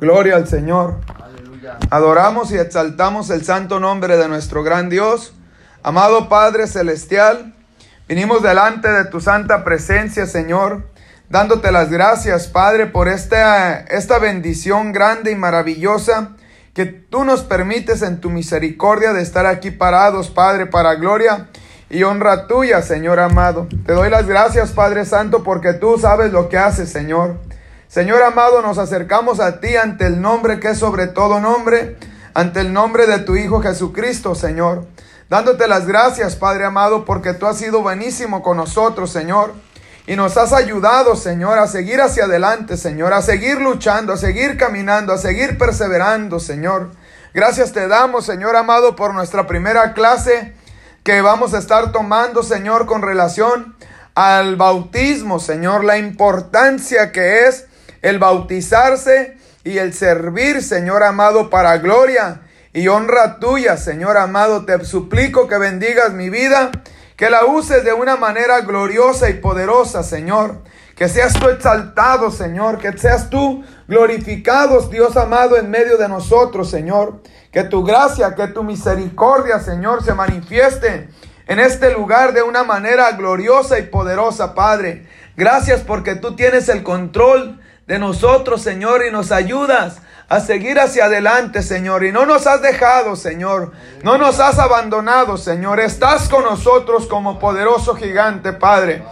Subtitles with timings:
[0.00, 0.96] Gloria al Señor.
[1.90, 5.34] Adoramos y exaltamos el santo nombre de nuestro gran Dios.
[5.82, 7.54] Amado Padre Celestial,
[8.08, 10.88] vinimos delante de tu santa presencia, Señor,
[11.28, 16.30] dándote las gracias, Padre, por esta, esta bendición grande y maravillosa
[16.72, 21.48] que tú nos permites en tu misericordia de estar aquí parados, Padre, para gloria
[21.90, 23.68] y honra tuya, Señor amado.
[23.84, 27.49] Te doy las gracias, Padre Santo, porque tú sabes lo que haces, Señor.
[27.90, 31.96] Señor amado, nos acercamos a ti ante el nombre que es sobre todo nombre,
[32.34, 34.86] ante el nombre de tu Hijo Jesucristo, Señor.
[35.28, 39.54] Dándote las gracias, Padre amado, porque tú has sido buenísimo con nosotros, Señor.
[40.06, 44.56] Y nos has ayudado, Señor, a seguir hacia adelante, Señor, a seguir luchando, a seguir
[44.56, 46.92] caminando, a seguir perseverando, Señor.
[47.34, 50.54] Gracias te damos, Señor amado, por nuestra primera clase
[51.02, 53.74] que vamos a estar tomando, Señor, con relación
[54.14, 57.66] al bautismo, Señor, la importancia que es
[58.02, 62.42] el bautizarse y el servir, Señor amado, para gloria
[62.72, 64.64] y honra tuya, Señor amado.
[64.64, 66.70] Te suplico que bendigas mi vida,
[67.16, 70.62] que la uses de una manera gloriosa y poderosa, Señor.
[70.96, 72.78] Que seas tú exaltado, Señor.
[72.78, 77.22] Que seas tú glorificado, Dios amado, en medio de nosotros, Señor.
[77.52, 81.08] Que tu gracia, que tu misericordia, Señor, se manifieste
[81.46, 85.06] en este lugar de una manera gloriosa y poderosa, Padre.
[85.36, 87.59] Gracias porque tú tienes el control
[87.90, 89.96] de nosotros, Señor, y nos ayudas
[90.28, 92.04] a seguir hacia adelante, Señor.
[92.04, 93.72] Y no nos has dejado, Señor.
[94.04, 95.80] No nos has abandonado, Señor.
[95.80, 99.02] Estás con nosotros como poderoso gigante, Padre.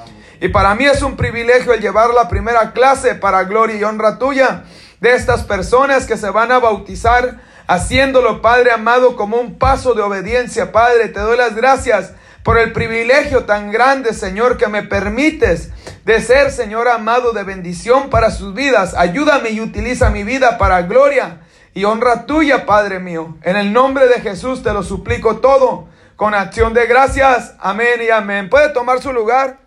[0.40, 4.16] Y para mí es un privilegio el llevar la primera clase para gloria y honra
[4.16, 4.62] tuya
[5.00, 10.02] de estas personas que se van a bautizar, haciéndolo, Padre amado, como un paso de
[10.02, 11.08] obediencia, Padre.
[11.08, 15.70] Te doy las gracias por el privilegio tan grande, Señor, que me permites
[16.04, 18.94] de ser, Señor amado, de bendición para sus vidas.
[18.94, 21.40] Ayúdame y utiliza mi vida para gloria
[21.74, 23.36] y honra tuya, Padre mío.
[23.42, 27.54] En el nombre de Jesús te lo suplico todo, con acción de gracias.
[27.60, 28.48] Amén y amén.
[28.48, 29.58] ¿Puede tomar su lugar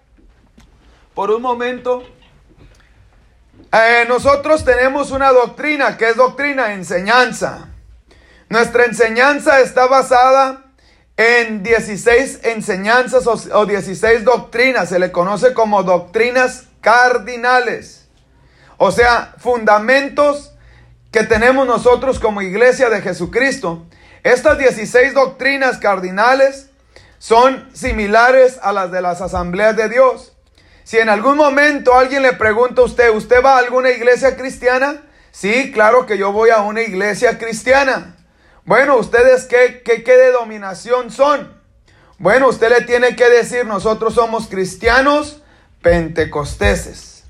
[1.13, 2.03] por un momento?
[3.71, 7.69] Eh, nosotros tenemos una doctrina, que es doctrina, enseñanza.
[8.49, 10.60] Nuestra enseñanza está basada
[11.21, 14.89] en 16 enseñanzas o, 16 doctrinas.
[14.89, 18.07] Se le conoce como doctrinas cardinales.
[18.77, 20.53] O sea, fundamentos
[21.11, 23.85] que tenemos nosotros como iglesia de Jesucristo.
[24.23, 26.69] Estas 16 doctrinas cardinales
[27.19, 30.33] son similares a las de las asambleas de Dios.
[30.83, 35.03] Si en algún momento alguien le pregunta a usted, ¿usted va a alguna iglesia cristiana?
[35.31, 38.15] Sí, claro que yo voy a una iglesia cristiana.
[38.65, 41.59] Bueno, ¿ustedes qué, qué, qué denominación son?
[42.19, 45.41] Bueno, usted le tiene que decir, nosotros somos cristianos
[45.81, 47.23] pentecosteses.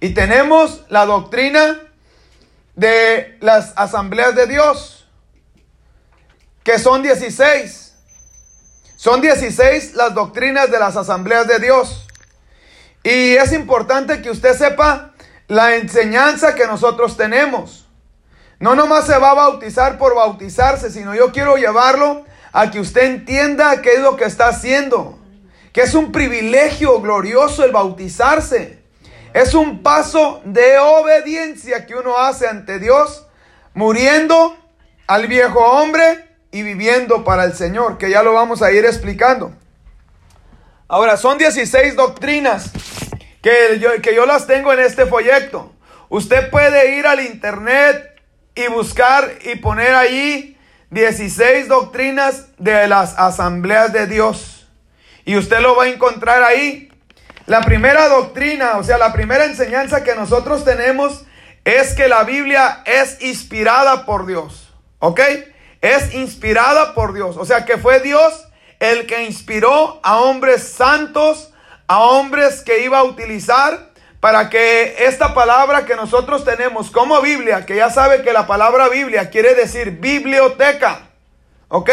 [0.00, 1.80] Y tenemos la doctrina
[2.74, 5.08] de las asambleas de Dios,
[6.64, 7.94] que son 16.
[8.96, 12.06] Son 16 las doctrinas de las asambleas de Dios.
[13.02, 15.12] Y es importante que usted sepa
[15.46, 17.83] la enseñanza que nosotros tenemos.
[18.64, 23.02] No nomás se va a bautizar por bautizarse, sino yo quiero llevarlo a que usted
[23.02, 25.18] entienda qué es lo que está haciendo.
[25.74, 28.82] Que es un privilegio glorioso el bautizarse.
[29.34, 33.26] Es un paso de obediencia que uno hace ante Dios,
[33.74, 34.56] muriendo
[35.08, 39.52] al viejo hombre y viviendo para el Señor, que ya lo vamos a ir explicando.
[40.88, 42.70] Ahora, son 16 doctrinas
[43.42, 45.70] que yo, que yo las tengo en este folleto.
[46.08, 48.13] Usted puede ir al internet
[48.54, 50.56] y buscar y poner ahí
[50.90, 54.68] 16 doctrinas de las asambleas de Dios.
[55.24, 56.90] Y usted lo va a encontrar ahí.
[57.46, 61.24] La primera doctrina, o sea, la primera enseñanza que nosotros tenemos
[61.64, 64.72] es que la Biblia es inspirada por Dios.
[64.98, 65.20] ¿Ok?
[65.80, 67.36] Es inspirada por Dios.
[67.36, 68.48] O sea, que fue Dios
[68.80, 71.52] el que inspiró a hombres santos,
[71.86, 73.93] a hombres que iba a utilizar
[74.24, 78.88] para que esta palabra que nosotros tenemos como Biblia, que ya sabe que la palabra
[78.88, 81.10] Biblia quiere decir biblioteca,
[81.68, 81.90] ¿ok?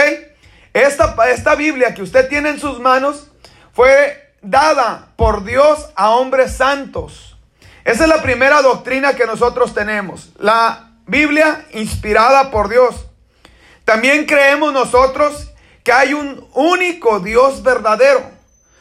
[0.71, 3.27] Esta, esta Biblia que usted tiene en sus manos
[3.73, 7.35] fue dada por Dios a hombres santos.
[7.83, 13.07] Esa es la primera doctrina que nosotros tenemos, la Biblia inspirada por Dios.
[13.83, 15.51] También creemos nosotros
[15.83, 18.23] que hay un único Dios verdadero.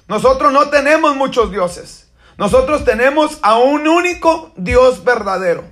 [0.06, 1.99] Nosotros no tenemos muchos dioses.
[2.40, 5.62] Nosotros tenemos a un único Dios verdadero.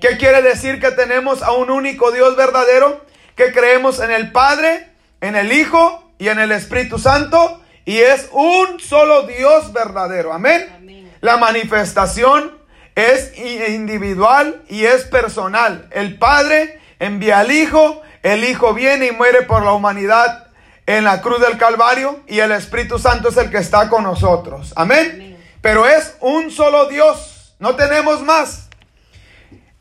[0.00, 3.04] ¿Qué quiere decir que tenemos a un único Dios verdadero?
[3.36, 4.88] Que creemos en el Padre,
[5.20, 7.60] en el Hijo y en el Espíritu Santo.
[7.84, 10.32] Y es un solo Dios verdadero.
[10.32, 11.12] Amén.
[11.20, 12.56] La manifestación
[12.94, 15.90] es individual y es personal.
[15.90, 20.46] El Padre envía al Hijo, el Hijo viene y muere por la humanidad
[20.86, 24.72] en la cruz del Calvario y el Espíritu Santo es el que está con nosotros.
[24.74, 25.33] Amén.
[25.64, 28.68] Pero es un solo Dios, no tenemos más.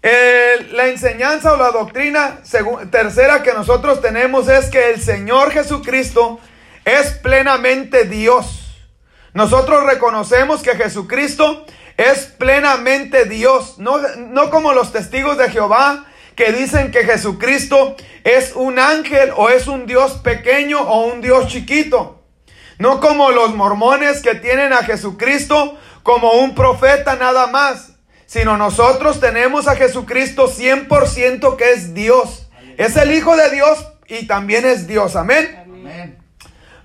[0.02, 2.40] la enseñanza o la doctrina
[2.90, 6.40] tercera que nosotros tenemos es que el Señor Jesucristo
[6.86, 8.78] es plenamente Dios.
[9.34, 11.66] Nosotros reconocemos que Jesucristo
[11.98, 16.06] es plenamente Dios, no, no como los testigos de Jehová
[16.38, 21.48] que dicen que Jesucristo es un ángel o es un Dios pequeño o un Dios
[21.48, 22.23] chiquito.
[22.84, 27.94] No como los mormones que tienen a Jesucristo como un profeta nada más,
[28.26, 32.50] sino nosotros tenemos a Jesucristo 100% que es Dios.
[32.78, 35.16] Es el Hijo de Dios y también es Dios.
[35.16, 35.64] Amén.
[35.64, 36.18] Amén.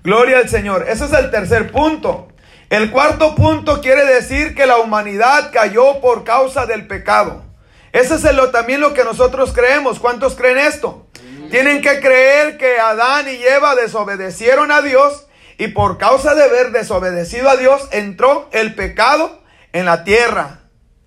[0.01, 0.85] Gloria al Señor.
[0.87, 2.29] Ese es el tercer punto.
[2.69, 7.43] El cuarto punto quiere decir que la humanidad cayó por causa del pecado.
[7.91, 9.99] Ese es también lo que nosotros creemos.
[9.99, 11.07] ¿Cuántos creen esto?
[11.51, 15.25] Tienen que creer que Adán y Eva desobedecieron a Dios
[15.59, 19.41] y por causa de haber desobedecido a Dios entró el pecado
[19.73, 20.61] en la tierra.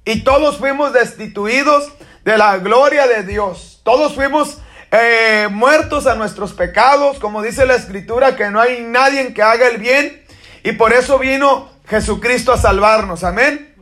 [0.04, 1.90] Y todos fuimos destituidos
[2.24, 3.80] de la gloria de Dios.
[3.82, 4.58] Todos fuimos
[4.90, 9.68] eh, muertos a nuestros pecados, como dice la escritura, que no hay nadie que haga
[9.68, 10.22] el bien.
[10.62, 13.24] Y por eso vino Jesucristo a salvarnos.
[13.24, 13.74] Amén.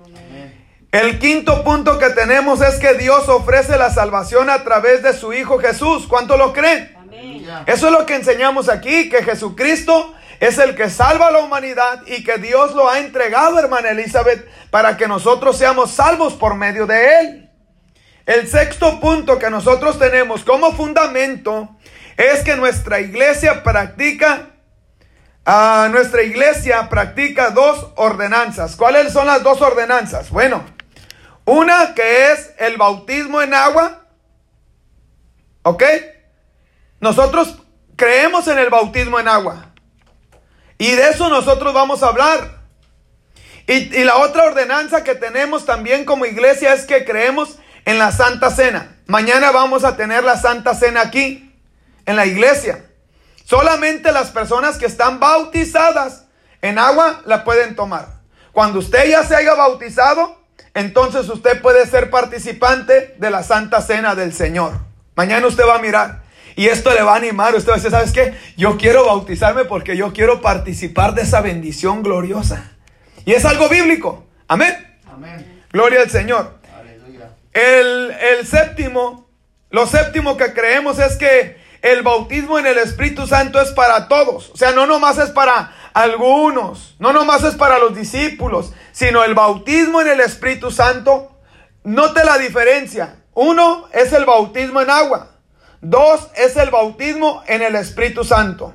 [0.93, 5.33] El quinto punto que tenemos es que Dios ofrece la salvación a través de su
[5.33, 6.07] Hijo Jesús.
[6.07, 6.97] ¿Cuánto lo creen?
[7.67, 12.03] Eso es lo que enseñamos aquí, que Jesucristo es el que salva a la humanidad
[12.07, 16.87] y que Dios lo ha entregado, hermana Elizabeth, para que nosotros seamos salvos por medio
[16.87, 17.51] de él.
[18.25, 21.77] El sexto punto que nosotros tenemos como fundamento
[22.17, 24.51] es que nuestra iglesia practica,
[25.45, 28.77] a nuestra iglesia practica dos ordenanzas.
[28.77, 30.31] ¿Cuáles son las dos ordenanzas?
[30.31, 30.65] Bueno,
[31.45, 34.07] una que es el bautismo en agua.
[35.63, 35.83] ¿Ok?
[37.01, 37.59] Nosotros
[37.97, 39.70] creemos en el bautismo en agua.
[40.81, 42.63] Y de eso nosotros vamos a hablar.
[43.67, 48.51] Y, la otra ordenanza que tenemos también como iglesia es que creemos en la Santa
[48.51, 48.97] Cena.
[49.07, 51.55] Mañana vamos a tener la Santa Cena aquí,
[52.07, 52.87] en la iglesia.
[53.45, 56.25] Solamente las personas que están bautizadas
[56.63, 58.07] en agua la pueden tomar.
[58.53, 60.43] Cuando usted ya se haya bautizado,
[60.73, 64.73] entonces usted puede ser participante de la Santa Cena del Señor.
[65.15, 66.23] Mañana usted va a mirar
[66.57, 67.55] y esto le va a animar.
[67.55, 68.35] Usted va a decir, ¿sabes qué?
[68.57, 72.73] Yo quiero bautizarme porque yo quiero participar de esa bendición gloriosa.
[73.25, 74.27] Y es algo bíblico.
[74.49, 74.75] Amén.
[75.11, 75.65] Amén.
[75.73, 76.59] Gloria al Señor.
[76.79, 77.31] Aleluya.
[77.53, 79.29] El, el séptimo,
[79.71, 84.51] lo séptimo que creemos es que el bautismo en el Espíritu Santo es para todos.
[84.51, 89.35] O sea, no nomás es para algunos, no nomás es para los discípulos, sino el
[89.35, 91.41] bautismo en el Espíritu Santo.
[91.85, 93.17] Note la diferencia.
[93.33, 95.30] Uno es el bautismo en agua.
[95.81, 98.75] Dos es el bautismo en el Espíritu Santo.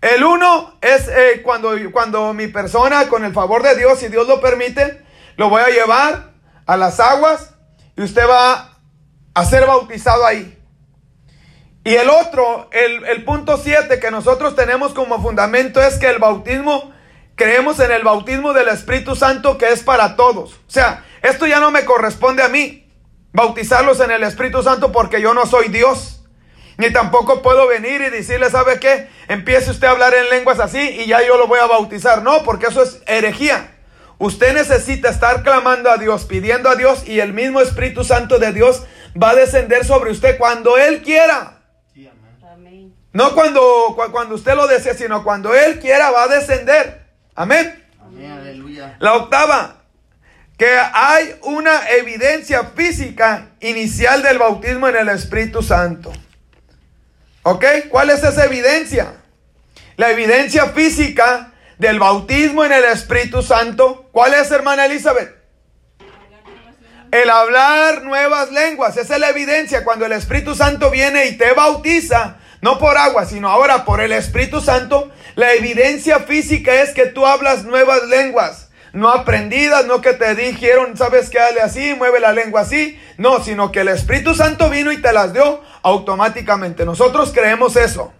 [0.00, 4.26] El uno es eh, cuando, cuando mi persona, con el favor de Dios, si Dios
[4.26, 5.02] lo permite,
[5.36, 6.32] lo voy a llevar
[6.66, 7.54] a las aguas
[7.96, 8.78] y usted va
[9.34, 10.56] a ser bautizado ahí.
[11.84, 16.18] Y el otro, el, el punto 7 que nosotros tenemos como fundamento es que el
[16.18, 16.92] bautismo,
[17.36, 20.54] creemos en el bautismo del Espíritu Santo que es para todos.
[20.54, 22.89] O sea, esto ya no me corresponde a mí,
[23.32, 26.22] bautizarlos en el Espíritu Santo porque yo no soy Dios.
[26.76, 29.08] Ni tampoco puedo venir y decirle, ¿sabe qué?
[29.28, 32.22] Empiece usted a hablar en lenguas así y ya yo lo voy a bautizar.
[32.22, 33.76] No, porque eso es herejía.
[34.18, 38.52] Usted necesita estar clamando a Dios, pidiendo a Dios y el mismo Espíritu Santo de
[38.52, 38.84] Dios
[39.20, 41.60] va a descender sobre usted cuando Él quiera.
[43.12, 47.02] No cuando, cuando usted lo desea, sino cuando Él quiera va a descender.
[47.34, 47.84] Amén.
[48.00, 48.30] Amén.
[48.30, 48.96] Aleluya.
[49.00, 49.79] La octava,
[50.60, 56.12] que hay una evidencia física inicial del bautismo en el Espíritu Santo.
[57.44, 57.64] ¿Ok?
[57.88, 59.14] ¿Cuál es esa evidencia?
[59.96, 64.10] La evidencia física del bautismo en el Espíritu Santo.
[64.12, 65.34] ¿Cuál es, hermana Elizabeth?
[67.10, 68.98] El hablar nuevas lenguas.
[68.98, 73.24] Esa es la evidencia cuando el Espíritu Santo viene y te bautiza no por agua,
[73.24, 78.69] sino ahora por el Espíritu Santo, la evidencia física es que tú hablas nuevas lenguas.
[78.92, 83.00] No aprendidas, no que te dijeron, sabes que dale así, mueve la lengua así.
[83.18, 86.84] No, sino que el Espíritu Santo vino y te las dio automáticamente.
[86.84, 88.12] Nosotros creemos eso.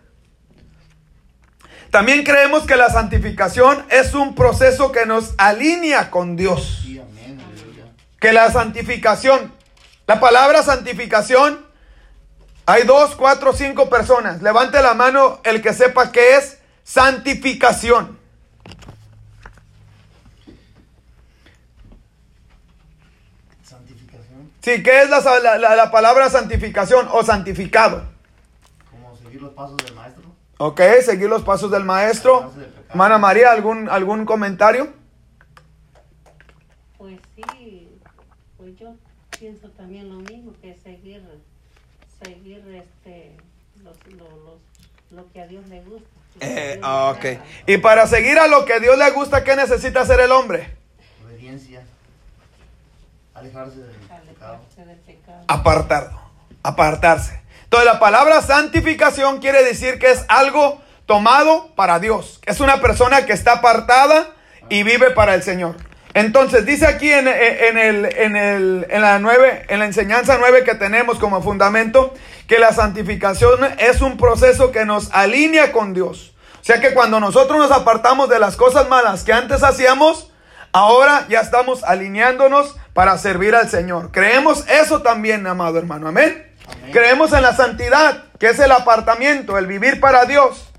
[1.91, 6.85] También creemos que la santificación es un proceso que nos alinea con Dios.
[8.21, 9.53] Que la santificación,
[10.07, 11.67] la palabra santificación
[12.67, 14.43] hay dos, cuatro, cinco personas.
[14.43, 18.20] Levante la mano el que sepa qué es santificación.
[24.61, 25.21] Sí, ¿qué es la,
[25.59, 28.05] la- la palabra santificación o santificado?
[28.90, 30.25] Como seguir los pasos del maestro.
[30.59, 32.52] Ok, seguir los pasos del maestro.
[32.90, 34.93] Hermana María, ¿algún, algún comentario?
[36.99, 37.88] Pues sí,
[38.59, 38.95] pues yo
[39.38, 41.23] pienso también lo mismo, que seguir,
[42.23, 43.37] seguir este,
[43.83, 44.61] los, lo, los-
[45.11, 46.09] lo que a Dios le gusta.
[46.40, 47.25] a Eh, ah, ok.
[47.67, 50.76] Y para seguir a lo que Dios le gusta, ¿qué necesita hacer el hombre?
[51.25, 51.83] Obediencia.
[53.35, 53.97] Alejarse del
[55.49, 56.21] Apartarlo,
[56.62, 57.40] apartarse.
[57.64, 62.40] Entonces la palabra santificación quiere decir que es algo tomado para Dios.
[62.47, 64.28] Es una persona que está apartada
[64.69, 65.76] y vive para el Señor.
[66.14, 70.64] Entonces dice aquí en, en el, en, el, en, la nueve, en la enseñanza 9
[70.64, 72.12] que tenemos como fundamento
[72.49, 76.35] que la santificación es un proceso que nos alinea con Dios.
[76.61, 80.29] O sea que cuando nosotros nos apartamos de las cosas malas que antes hacíamos,
[80.73, 84.11] ahora ya estamos alineándonos para servir al Señor.
[84.12, 86.09] Creemos eso también, amado hermano.
[86.09, 86.47] Amén.
[86.67, 86.93] Amén.
[86.93, 90.71] Creemos en la santidad, que es el apartamiento, el vivir para Dios.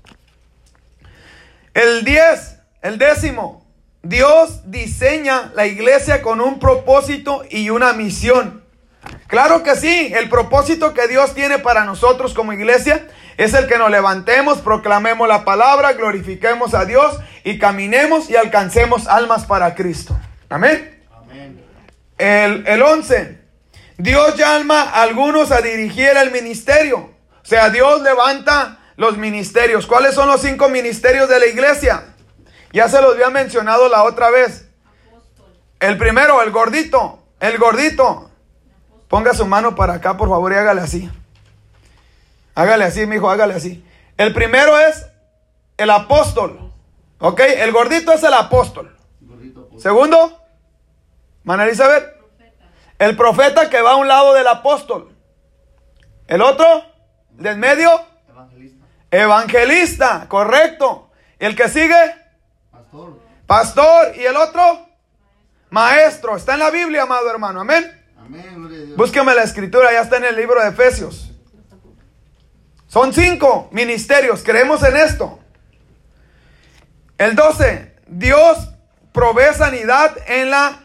[1.74, 3.66] El 10, el décimo.
[4.02, 8.61] Dios diseña la iglesia con un propósito y una misión.
[9.32, 13.08] Claro que sí, el propósito que Dios tiene para nosotros como iglesia
[13.38, 19.06] es el que nos levantemos, proclamemos la palabra, glorifiquemos a Dios y caminemos y alcancemos
[19.06, 20.20] almas para Cristo.
[20.50, 21.02] Amén.
[21.16, 21.64] Amén.
[22.18, 23.38] El, el 11.
[23.96, 26.98] Dios llama a algunos a dirigir el ministerio.
[26.98, 29.86] O sea, Dios levanta los ministerios.
[29.86, 32.04] ¿Cuáles son los cinco ministerios de la iglesia?
[32.74, 34.68] Ya se los había mencionado la otra vez.
[35.80, 37.24] El primero, el gordito.
[37.40, 38.28] El gordito.
[39.12, 41.10] Ponga su mano para acá, por favor, y hágale así.
[42.54, 43.84] Hágale así, mi hijo, hágale así.
[44.16, 45.06] El primero es
[45.76, 46.72] el apóstol.
[47.18, 47.40] ¿Ok?
[47.40, 48.96] El gordito es el apóstol.
[49.20, 49.68] Gordito.
[49.76, 50.40] Segundo,
[51.44, 52.06] Mana Elizabeth,
[52.98, 55.14] el profeta que va a un lado del apóstol.
[56.26, 56.82] El otro,
[57.32, 57.90] del medio,
[58.30, 58.86] Evangelista.
[59.10, 61.10] evangelista, correcto.
[61.38, 62.14] El que sigue,
[62.70, 63.18] Pastor.
[63.46, 64.16] pastor.
[64.16, 64.86] Y el otro,
[65.68, 66.34] maestro.
[66.34, 67.60] Está en la Biblia, amado hermano.
[67.60, 67.98] Amén.
[68.24, 68.62] Amén.
[68.96, 71.30] Búsqueme la escritura, ya está en el libro de Efesios.
[72.86, 75.38] Son cinco ministerios, creemos en esto.
[77.16, 78.68] El 12, Dios
[79.12, 80.84] provee sanidad en la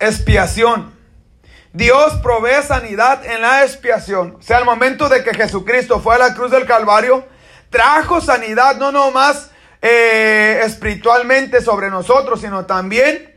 [0.00, 0.94] expiación.
[1.74, 4.36] Dios provee sanidad en la expiación.
[4.38, 7.26] O sea, al momento de que Jesucristo fue a la cruz del Calvario,
[7.68, 9.50] trajo sanidad no nomás
[9.82, 13.31] eh, espiritualmente sobre nosotros, sino también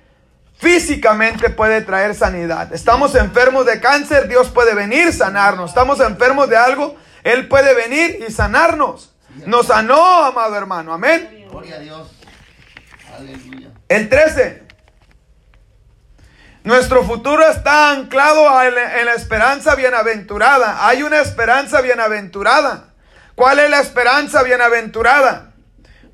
[0.58, 2.74] físicamente puede traer sanidad.
[2.74, 5.72] Estamos enfermos de cáncer, Dios puede venir sanarnos.
[5.72, 9.14] Estamos enfermos de algo, Él puede venir y sanarnos.
[9.46, 10.94] Nos sanó, amado hermano.
[10.94, 11.46] Amén.
[11.50, 12.12] Gloria a Dios.
[13.18, 13.70] Aleluya.
[13.90, 14.64] El 13.
[16.64, 20.88] Nuestro futuro está anclado en la, en la esperanza bienaventurada.
[20.88, 22.94] Hay una esperanza bienaventurada.
[23.36, 25.52] ¿Cuál es la esperanza bienaventurada?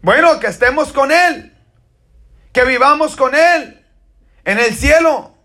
[0.01, 1.55] Bueno, que estemos con Él.
[2.51, 3.80] Que vivamos con Él.
[4.45, 5.36] En el cielo.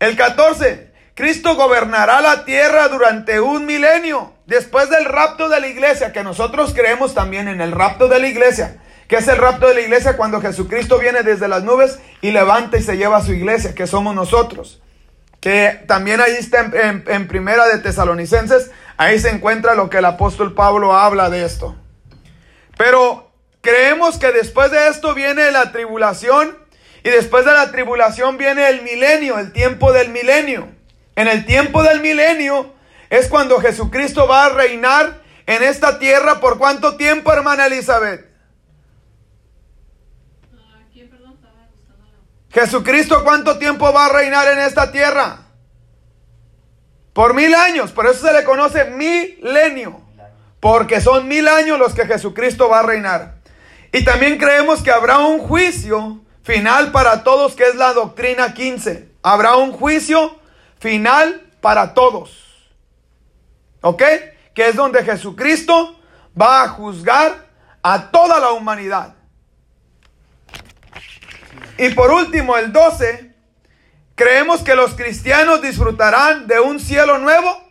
[0.00, 0.92] El 14.
[1.14, 4.32] Cristo gobernará la tierra durante un milenio.
[4.46, 8.28] Después del rapto de la iglesia, que nosotros creemos también en el rapto de la
[8.28, 8.78] iglesia.
[9.08, 12.76] Que es el rapto de la iglesia cuando Jesucristo viene desde las nubes y levanta
[12.78, 14.80] y se lleva a su iglesia, que somos nosotros.
[15.40, 19.98] Que también ahí está en, en- en primera de Tesalonicenses, ahí se encuentra lo que
[19.98, 21.74] el apóstol Pablo habla de esto.
[22.76, 23.30] Pero
[23.60, 26.56] creemos que después de esto viene la tribulación
[27.08, 30.68] y después de la tribulación viene el milenio, el tiempo del milenio.
[31.16, 32.74] En el tiempo del milenio
[33.08, 36.38] es cuando Jesucristo va a reinar en esta tierra.
[36.38, 38.28] ¿Por cuánto tiempo, hermana Elizabeth?
[42.50, 45.46] Jesucristo, ¿cuánto tiempo va a reinar en esta tierra?
[47.14, 47.90] Por mil años.
[47.90, 50.02] Por eso se le conoce milenio.
[50.60, 53.36] Porque son mil años los que Jesucristo va a reinar.
[53.92, 59.06] Y también creemos que habrá un juicio final para todos, que es la doctrina 15.
[59.22, 60.40] Habrá un juicio
[60.78, 62.70] final para todos.
[63.82, 64.02] ¿Ok?
[64.54, 66.00] Que es donde Jesucristo
[66.40, 67.48] va a juzgar
[67.82, 69.14] a toda la humanidad.
[71.76, 73.34] Y por último, el 12,
[74.14, 77.62] creemos que los cristianos disfrutarán de un cielo nuevo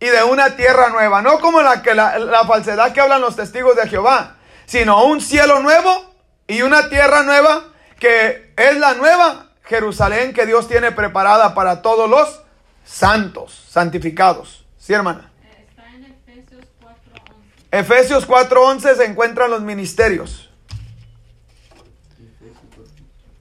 [0.00, 1.20] y de una tierra nueva.
[1.20, 5.20] No como la, que la, la falsedad que hablan los testigos de Jehová, sino un
[5.20, 6.14] cielo nuevo
[6.46, 7.73] y una tierra nueva
[8.04, 12.42] que es la nueva Jerusalén que Dios tiene preparada para todos los
[12.84, 14.66] santos, santificados.
[14.76, 15.32] ¿Sí, hermana?
[15.58, 17.70] Está en Efesios 4:11.
[17.70, 20.50] Efesios 4:11 se encuentran los ministerios.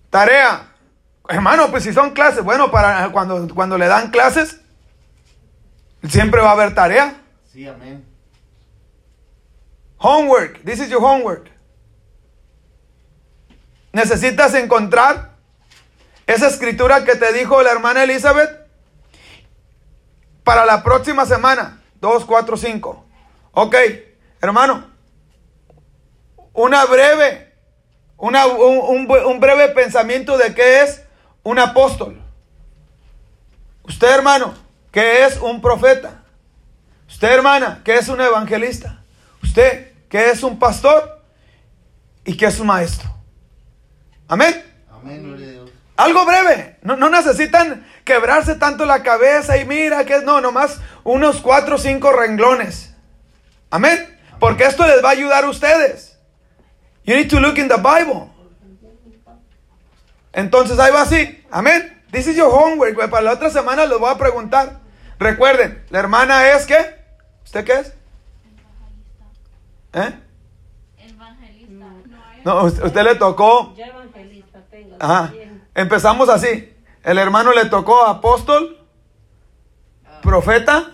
[0.09, 0.69] Tarea.
[1.27, 4.61] Hermano, pues si son clases, bueno, para cuando, cuando le dan clases,
[6.07, 7.15] siempre va a haber tarea.
[7.51, 8.05] Sí, amén.
[9.97, 11.52] Homework, this is your homework.
[13.93, 15.33] Necesitas encontrar
[16.25, 18.67] esa escritura que te dijo la hermana Elizabeth
[20.43, 21.79] para la próxima semana.
[22.01, 23.05] 2, 4, 5.
[23.51, 23.75] Ok,
[24.41, 24.91] hermano.
[26.53, 27.53] Una breve,
[28.17, 31.03] una, un, breve pensamiento de qué es
[31.43, 32.19] un apóstol.
[33.83, 34.55] Usted, hermano,
[34.91, 36.23] que es un profeta.
[37.07, 39.03] Usted, hermana, que es un evangelista.
[39.43, 41.21] Usted, que es un pastor
[42.25, 43.12] y que es un maestro.
[44.33, 44.65] Amén.
[44.89, 45.63] Amén.
[45.95, 46.77] Algo breve.
[46.81, 51.75] No, no necesitan quebrarse tanto la cabeza y mira que es, no, nomás unos cuatro
[51.75, 52.95] o cinco renglones.
[53.69, 54.17] Amén.
[54.39, 56.17] Porque esto les va a ayudar a ustedes.
[57.03, 58.31] You need to look in the Bible.
[60.31, 61.45] Entonces ahí va así.
[61.51, 62.01] Amén.
[62.11, 62.97] This is your homework.
[63.11, 64.79] Para la otra semana les voy a preguntar.
[65.19, 66.95] Recuerden, la hermana es qué?
[67.45, 67.93] ¿Usted qué es?
[69.93, 70.22] ¿Eh?
[72.43, 73.73] No usted, usted le tocó.
[73.75, 74.95] Yo evangelista tengo.
[74.99, 75.33] Ajá.
[75.75, 76.73] Empezamos así.
[77.03, 78.77] El hermano le tocó apóstol,
[80.21, 80.91] profeta,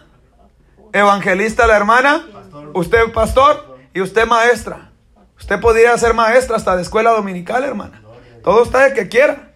[0.91, 2.25] evangelista a la hermana,
[2.73, 4.91] usted pastor y usted maestra.
[5.37, 8.01] Usted podría ser maestra hasta de escuela dominical, hermana.
[8.43, 9.51] Todo está de que quiera.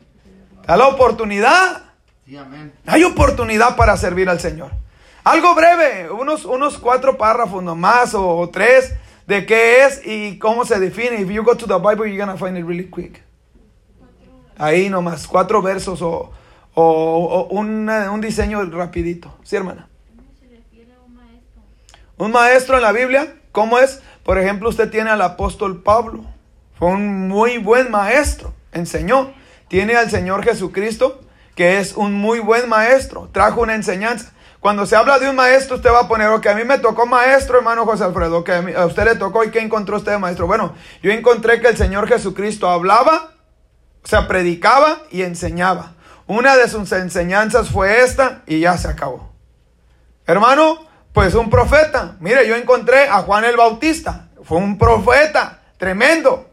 [0.65, 1.83] Da la oportunidad.
[2.85, 4.71] Hay oportunidad para servir al Señor.
[5.23, 8.93] Algo breve, unos, unos cuatro párrafos nomás o, o tres
[9.27, 11.21] de qué es y cómo se define.
[11.21, 13.21] If you go to the Bible, you're gonna find it really quick.
[14.57, 16.31] Ahí nomás, cuatro versos o,
[16.75, 19.33] o- o una- un diseño rapidito.
[19.43, 19.87] Sí, hermana.
[22.17, 24.01] Un maestro en la Biblia, ¿cómo es?
[24.23, 26.23] Por ejemplo, usted tiene al apóstol Pablo.
[26.77, 29.33] Fue un muy buen maestro, enseñó.
[29.67, 31.21] Tiene al Señor Jesucristo,
[31.55, 34.32] que es un muy buen maestro, trajo una enseñanza.
[34.63, 37.05] Cuando se habla de un maestro, usted va a poner, ok, a mí me tocó
[37.05, 40.47] maestro, hermano José Alfredo, que a, usted le tocó y qué encontró usted maestro.
[40.47, 43.31] Bueno, yo encontré que el Señor Jesucristo hablaba,
[44.01, 45.95] o sea, predicaba y enseñaba.
[46.27, 49.33] Una de sus enseñanzas fue esta y ya se acabó.
[50.25, 52.15] Hermano, pues un profeta.
[52.21, 54.29] Mire, yo encontré a Juan el Bautista.
[54.43, 56.49] Fue un profeta tremendo.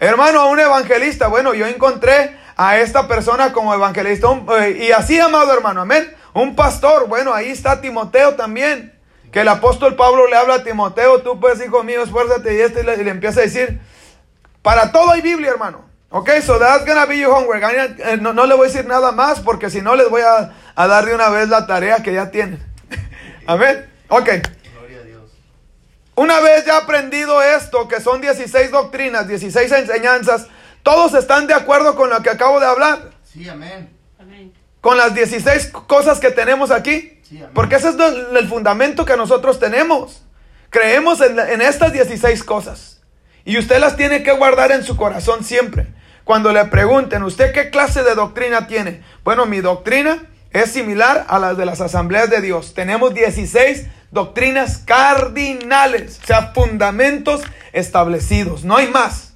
[0.00, 1.28] Hermano, a un evangelista.
[1.28, 4.26] Bueno, yo encontré a esta persona como evangelista.
[4.58, 6.12] Eh, y así, amado hermano, amén.
[6.34, 7.08] Un pastor.
[7.08, 8.92] Bueno, ahí está Timoteo también.
[9.32, 11.22] Que el apóstol Pablo le habla a Timoteo.
[11.22, 13.80] Tú pues, hijo mío, esfuérzate y este y le, y le empieza a decir.
[14.62, 15.84] Para todo hay Biblia, hermano.
[16.10, 17.62] Ok, so that's gonna be your homework.
[17.62, 20.22] I- eh, No, no le voy a decir nada más porque si no les voy
[20.22, 22.62] a, a dar de una vez la tarea que ya tienen.
[23.46, 23.90] Amén.
[24.08, 24.28] Ok.
[24.72, 25.32] Gloria a Dios.
[26.14, 30.46] Una vez ya aprendido esto, que son 16 doctrinas, 16 enseñanzas,
[30.84, 33.93] todos están de acuerdo con lo que acabo de hablar, Sí, amén.
[34.84, 37.18] Con las 16 cosas que tenemos aquí.
[37.26, 37.42] Sí.
[37.54, 40.24] Porque ese es el el fundamento que nosotros tenemos.
[40.68, 43.00] Creemos en, en estas 16 cosas.
[43.46, 45.86] Y usted las tiene que guardar en su corazón siempre.
[46.24, 49.02] Cuando le pregunten, ¿usted qué clase de doctrina tiene?
[49.24, 52.74] Bueno, mi doctrina es similar a las de las asambleas de Dios.
[52.74, 57.40] Tenemos 16 doctrinas cardinales, o sea, fundamentos
[57.72, 58.64] establecidos.
[58.64, 59.32] No hay más.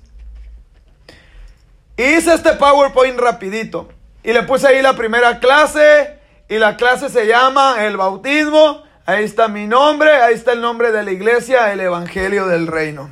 [1.96, 3.88] Hice este PowerPoint rapidito
[4.22, 8.82] y le puse ahí la primera clase y la clase se llama el bautismo.
[9.06, 13.10] Ahí está mi nombre, ahí está el nombre de la iglesia, el Evangelio del Reino.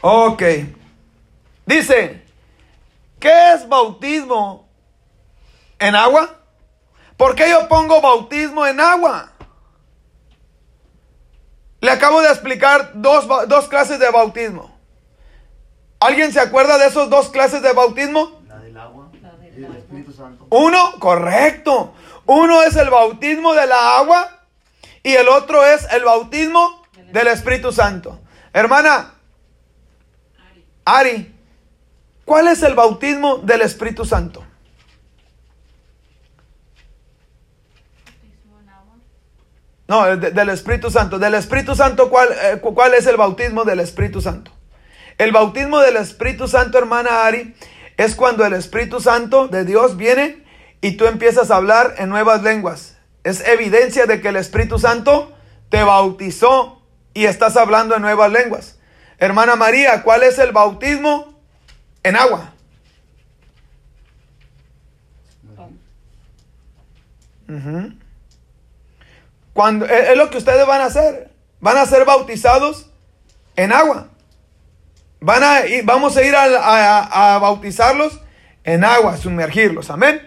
[0.00, 0.42] Ok.
[1.66, 2.22] Dice,
[3.18, 4.68] ¿qué es bautismo
[5.78, 6.40] en agua?
[7.16, 9.32] ¿Por qué yo pongo bautismo en agua?
[11.80, 14.76] Le acabo de explicar dos, dos clases de bautismo.
[16.00, 18.42] ¿Alguien se acuerda de esos dos clases de bautismo?
[18.46, 19.78] La del agua La del y del agua.
[19.78, 20.46] Espíritu Santo.
[20.50, 21.94] Uno, correcto.
[22.26, 24.40] Uno es el bautismo de la agua
[25.02, 28.18] y el otro es el bautismo del Espíritu Santo.
[28.52, 29.14] Hermana
[30.84, 31.32] Ari,
[32.24, 34.44] ¿cuál es el bautismo del Espíritu Santo?
[38.04, 38.94] Bautismo en agua.
[39.88, 41.18] No, de- del Espíritu Santo.
[41.18, 44.50] Del Espíritu Santo, ¿cuál, eh, cu- ¿cuál es el bautismo del Espíritu Santo?
[45.18, 47.54] El bautismo del Espíritu Santo, hermana Ari,
[47.96, 50.44] es cuando el Espíritu Santo de Dios viene
[50.80, 52.96] y tú empiezas a hablar en nuevas lenguas.
[53.24, 55.34] Es evidencia de que el Espíritu Santo
[55.70, 56.82] te bautizó
[57.14, 58.78] y estás hablando en nuevas lenguas.
[59.18, 61.40] Hermana María, ¿cuál es el bautismo
[62.02, 62.52] en agua?
[69.54, 71.30] Cuando, es, es lo que ustedes van a hacer.
[71.60, 72.90] Van a ser bautizados
[73.56, 74.08] en agua.
[75.26, 78.20] Van a ir- vamos a ir a, bautizarlos
[78.62, 79.90] en agua, sumergirlos.
[79.90, 80.22] Amén.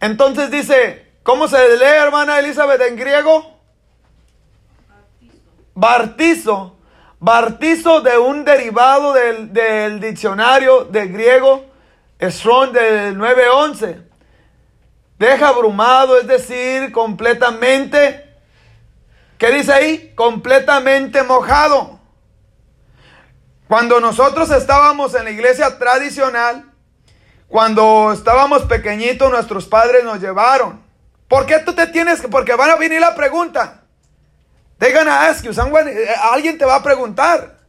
[0.00, 3.60] Entonces dice, ¿cómo se lee, hermana Elizabeth, en griego?
[5.72, 6.76] Bartizo.
[7.20, 11.66] Bartizo de un derivado del, del diccionario de griego
[12.20, 14.00] Strong del 911.
[15.16, 18.26] Deja abrumado, es decir, completamente,
[19.38, 20.12] ¿qué dice ahí?
[20.16, 21.99] Completamente mojado.
[23.70, 26.64] Cuando nosotros estábamos en la iglesia tradicional,
[27.46, 30.82] cuando estábamos pequeñitos, nuestros padres nos llevaron.
[31.28, 32.26] ¿Por qué tú te tienes que?
[32.26, 33.82] Porque van a venir la pregunta.
[34.80, 37.60] They're gonna ask eh, alguien te va a preguntar.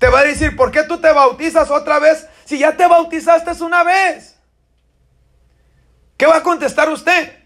[0.00, 3.52] Te va a decir, ¿por qué tú te bautizas otra vez si ya te bautizaste
[3.62, 4.34] una vez?
[6.16, 7.38] ¿Qué va a contestar usted?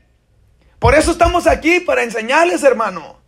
[0.78, 3.20] Por eso estamos aquí, para enseñarles, hermano.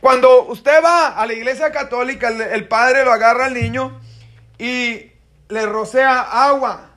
[0.00, 4.00] Cuando usted va a la iglesia católica, el padre lo agarra al niño
[4.58, 5.12] y
[5.48, 6.90] le rocea agua.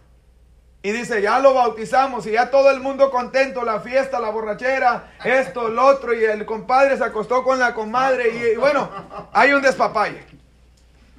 [0.81, 5.11] Y dice, ya lo bautizamos y ya todo el mundo contento, la fiesta, la borrachera,
[5.25, 8.89] esto, lo otro, y el compadre se acostó con la comadre y, y bueno,
[9.33, 10.23] hay un despapalle.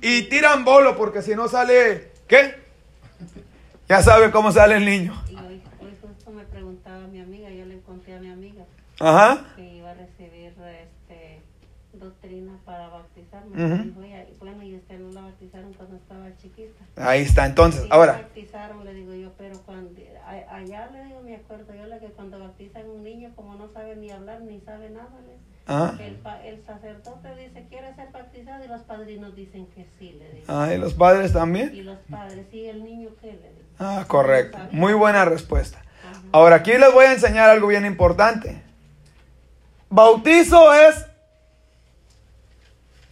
[0.00, 2.55] Y tiran bolo porque si no sale, ¿qué?
[3.87, 5.12] Ya sabe cómo sale el niño.
[5.29, 8.64] Y hoy, hoy justo me preguntaba mi amiga, yo le conté a mi amiga
[8.98, 9.44] Ajá.
[9.57, 11.42] que iba a recibir este,
[11.92, 13.62] doctrina para bautizarme.
[13.62, 13.85] Ujú.
[13.85, 13.92] Me
[14.96, 16.85] dijo, "Oye, bueno, y usted no la bautizaron cuando estaba chiquita.
[16.96, 18.12] Ahí está, entonces, Sí, la ahora.
[18.14, 22.07] bautizaron, le digo yo, pero cuando, a- allá le digo, me acuerdo yo, la que
[22.09, 26.18] cuando bautizan un niño, como no sabe ni hablar ni sabe nada, le- Ah, el,
[26.46, 28.64] el sacerdote dice, ¿quiere ser bautizado?
[28.64, 30.44] Y los padrinos dicen que sí, le digo.
[30.48, 31.72] ah, ¿y los padres también?
[31.74, 33.29] Y los padres, ¿y el niño qué?
[33.29, 33.68] Le digo.
[33.79, 34.59] Ah, correcto.
[34.59, 34.68] No.
[34.72, 35.79] Muy buena respuesta.
[36.09, 36.20] Ajá.
[36.33, 38.61] Ahora aquí les voy a enseñar algo bien importante.
[39.90, 41.07] Bautizo es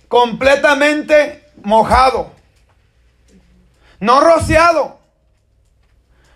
[0.08, 2.32] completamente mojado.
[4.00, 4.98] No rociado.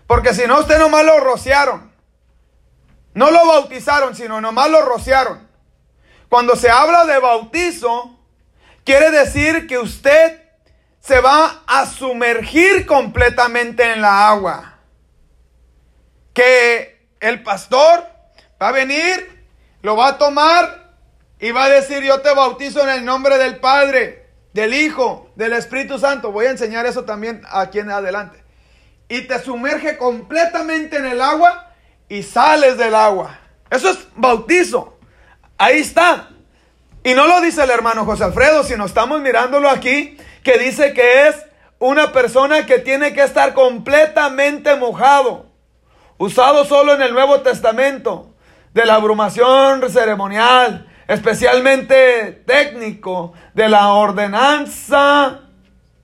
[0.07, 1.91] Porque si no, usted nomás lo rociaron.
[3.13, 5.47] No lo bautizaron, sino nomás lo rociaron.
[6.29, 8.17] Cuando se habla de bautizo,
[8.83, 10.41] quiere decir que usted
[10.99, 14.79] se va a sumergir completamente en la agua.
[16.33, 18.07] Que el pastor
[18.61, 19.45] va a venir,
[19.81, 20.95] lo va a tomar
[21.39, 24.22] y va a decir, yo te bautizo en el nombre del Padre,
[24.53, 26.31] del Hijo, del Espíritu Santo.
[26.31, 28.43] Voy a enseñar eso también aquí en adelante.
[29.09, 31.71] Y te sumerge completamente en el agua
[32.07, 33.39] y sales del agua.
[33.69, 34.97] Eso es bautizo.
[35.57, 36.29] Ahí está.
[37.03, 41.27] Y no lo dice el hermano José Alfredo, sino estamos mirándolo aquí, que dice que
[41.27, 41.35] es
[41.79, 45.47] una persona que tiene que estar completamente mojado,
[46.17, 48.33] usado solo en el Nuevo Testamento,
[48.73, 55.41] de la abrumación ceremonial, especialmente técnico, de la ordenanza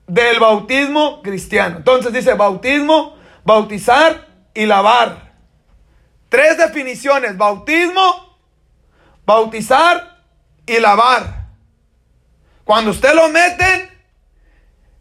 [0.06, 1.78] del bautismo cristiano.
[1.78, 5.32] Entonces dice bautismo, bautizar y lavar.
[6.28, 8.38] Tres definiciones, bautismo,
[9.24, 10.24] bautizar
[10.66, 11.48] y lavar.
[12.64, 13.90] Cuando usted lo meten,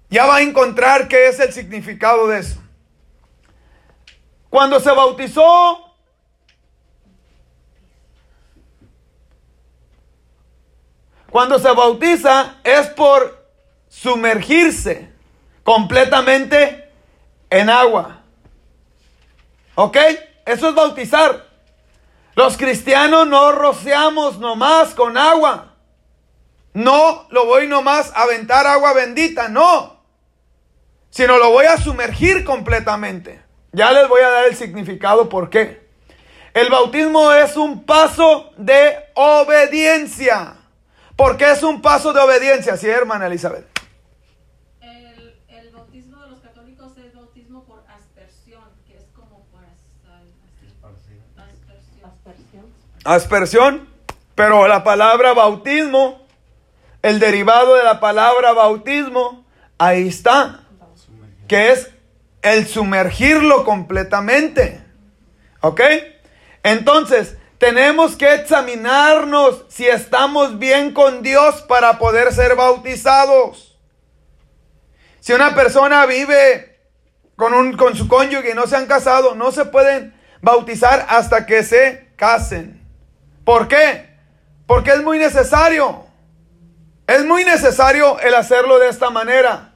[0.10, 2.62] ya va a encontrar qué es el significado de eso.
[4.50, 5.89] Cuando se bautizó,
[11.30, 13.46] cuando se bautiza es por
[13.88, 15.12] sumergirse
[15.64, 16.90] completamente
[17.50, 18.22] en agua.
[19.76, 19.98] ¿Ok?
[20.46, 21.46] Eso es bautizar.
[22.36, 25.76] Los cristianos no rociamos nomás con agua.
[26.74, 30.00] No lo voy nomás a aventar agua bendita, no.
[31.10, 33.44] Sino lo voy a sumergir completamente.
[33.72, 35.90] Ya les voy a dar el significado por qué.
[36.54, 40.59] El bautismo es un paso de obediencia.
[41.20, 42.78] ¿Por qué es un paso de obediencia?
[42.78, 43.66] Sí, hermana Elizabeth.
[44.80, 50.40] El, el bautismo de los católicos es bautismo por aspersión, que es como por aspersión.
[52.06, 52.66] Aspersión.
[53.04, 53.90] Aspersión.
[54.34, 56.26] Pero la palabra bautismo,
[57.02, 59.44] el derivado de la palabra bautismo,
[59.78, 60.62] ahí está.
[61.50, 61.92] que es
[62.44, 64.82] el sumergirlo completamente.
[65.60, 65.82] ¿Ok?
[66.64, 73.78] Entonces, tenemos que examinarnos si estamos bien con Dios para poder ser bautizados.
[75.20, 76.80] Si una persona vive
[77.36, 81.46] con, un, con su cónyuge y no se han casado, no se pueden bautizar hasta
[81.46, 82.84] que se casen.
[83.46, 84.10] ¿Por qué?
[84.66, 86.06] Porque es muy necesario.
[87.06, 89.70] Es muy necesario el hacerlo de esta manera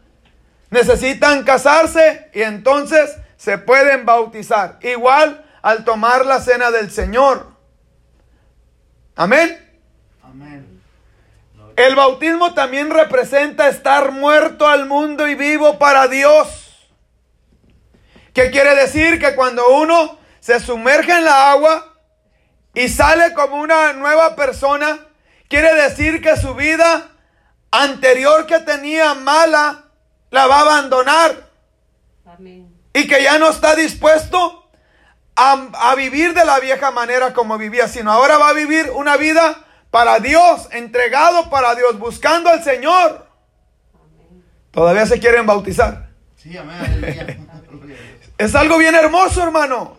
[0.73, 4.79] necesitan casarse y entonces se pueden bautizar.
[4.81, 7.52] Igual al tomar la cena del Señor.
[9.15, 9.59] Amén.
[10.23, 10.81] Amén.
[11.75, 16.89] El bautismo también representa estar muerto al mundo y vivo para Dios.
[18.33, 19.19] ¿Qué quiere decir?
[19.19, 21.95] Que cuando uno se sumerge en la agua
[22.73, 24.99] y sale como una nueva persona,
[25.47, 27.11] quiere decir que su vida
[27.71, 29.85] anterior que tenía mala
[30.31, 31.49] la va a abandonar.
[32.25, 32.75] Amén.
[32.93, 34.62] Y que ya no está dispuesto
[35.35, 39.17] a, a vivir de la vieja manera como vivía, sino ahora va a vivir una
[39.17, 43.27] vida para Dios, entregado para Dios, buscando al Señor.
[44.71, 46.09] Todavía se quieren bautizar.
[46.35, 47.47] Sí, amén.
[48.37, 49.95] Es algo bien hermoso, hermano.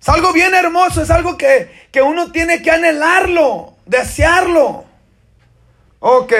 [0.00, 4.84] Es algo bien hermoso, es algo que, que uno tiene que anhelarlo, desearlo.
[6.00, 6.32] Ok.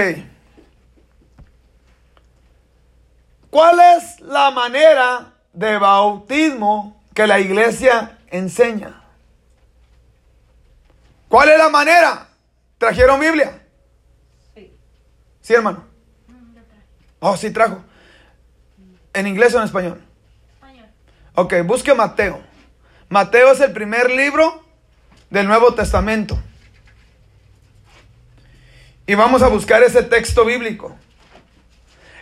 [3.51, 9.03] ¿Cuál es la manera de bautismo que la iglesia enseña?
[11.29, 12.29] ¿Cuál es la manera?
[12.77, 13.63] ¿Trajeron Biblia?
[14.55, 14.71] Sí.
[15.41, 15.83] Sí, hermano.
[17.21, 17.83] Oh, sí, trajo.
[19.15, 20.03] ¿En inglés o en español?
[20.57, 20.89] Español.
[21.35, 22.39] Ok, busque Mateo.
[23.09, 24.63] Mateo es el primer libro
[25.31, 26.39] del Nuevo Testamento.
[29.07, 30.95] Y vamos a buscar ese texto bíblico.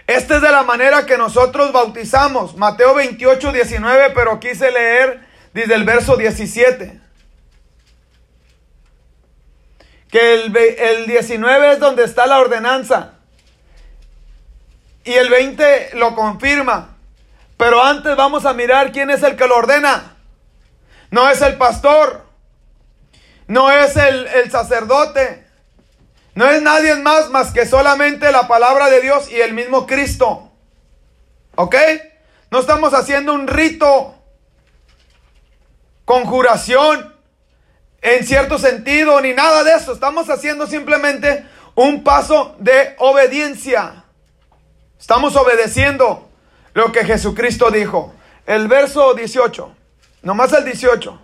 [0.07, 2.57] Esta es de la manera que nosotros bautizamos.
[2.57, 7.01] Mateo 28, 19, pero quise leer desde el verso 17.
[10.11, 13.15] Que el, el 19 es donde está la ordenanza.
[15.05, 16.97] Y el 20 lo confirma.
[17.57, 20.17] Pero antes vamos a mirar quién es el que lo ordena.
[21.11, 22.25] No es el pastor.
[23.47, 25.44] No es el, el sacerdote.
[26.35, 30.51] No es nadie más más que solamente la palabra de Dios y el mismo Cristo.
[31.57, 31.77] ¿Ok?
[32.51, 34.15] No estamos haciendo un rito.
[36.05, 37.15] Conjuración.
[38.03, 39.93] En cierto sentido, ni nada de eso.
[39.93, 44.05] Estamos haciendo simplemente un paso de obediencia.
[44.99, 46.29] Estamos obedeciendo
[46.75, 48.13] lo que Jesucristo dijo.
[48.47, 49.75] El verso 18.
[50.23, 51.19] Nomás el 18.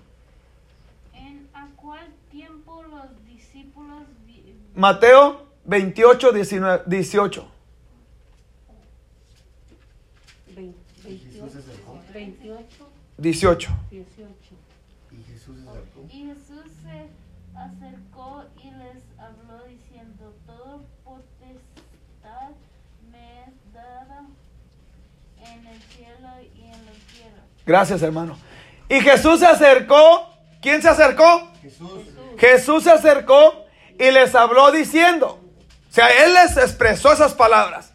[1.14, 7.46] ¿En a cuál tiempo los discípulos vi- Mateo 28, 19, 18.
[10.56, 11.98] Vein- Jesús se acercó.
[12.14, 12.88] 28,
[13.18, 13.70] 18.
[13.90, 14.54] 18.
[15.12, 16.00] Y Jesús se acercó.
[16.10, 17.08] Y Jesús se
[17.54, 22.52] acercó y les habló diciendo, todo potestad
[23.12, 24.24] me es dada
[25.44, 27.42] en el cielo y en la tierra.
[27.66, 28.38] Gracias, hermano.
[28.88, 30.26] Y Jesús se acercó.
[30.62, 31.50] ¿Quién se acercó?
[31.60, 32.00] Jesús.
[32.38, 33.66] Jesús se acercó
[33.98, 35.40] y les habló diciendo.
[35.88, 37.92] O sea, Él les expresó esas palabras.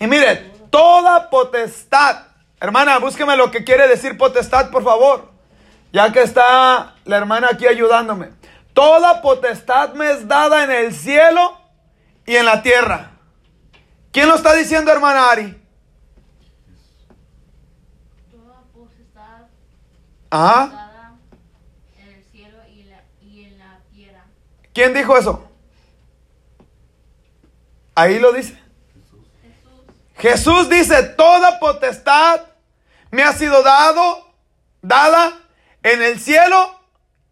[0.00, 2.26] Y mire, toda potestad.
[2.60, 5.30] Hermana, búsqueme lo que quiere decir potestad, por favor.
[5.92, 8.30] Ya que está la hermana aquí ayudándome.
[8.72, 11.56] Toda potestad me es dada en el cielo
[12.26, 13.12] y en la tierra.
[14.10, 15.60] ¿Quién lo está diciendo, hermana Ari?
[18.32, 19.46] Toda potestad
[20.30, 20.66] Ajá.
[20.66, 21.14] dada
[21.98, 24.24] en el cielo y, la, y en la tierra.
[24.74, 25.48] ¿Quién dijo eso?
[27.94, 28.58] Ahí lo dice.
[30.18, 32.40] Jesús dice, toda potestad
[33.10, 34.34] me ha sido dado,
[34.82, 35.38] dada
[35.82, 36.80] en el cielo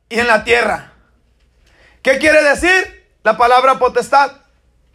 [0.09, 0.93] y en la tierra.
[2.03, 4.33] ¿Qué quiere decir la palabra potestad?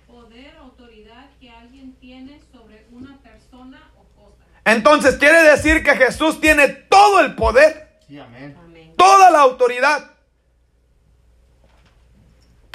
[0.05, 4.43] Poder, autoridad que alguien tiene sobre una persona o cosa.
[4.65, 8.57] Entonces quiere decir que Jesús tiene todo el poder, Sí, amén.
[8.63, 8.93] Amén.
[8.97, 10.11] toda la autoridad,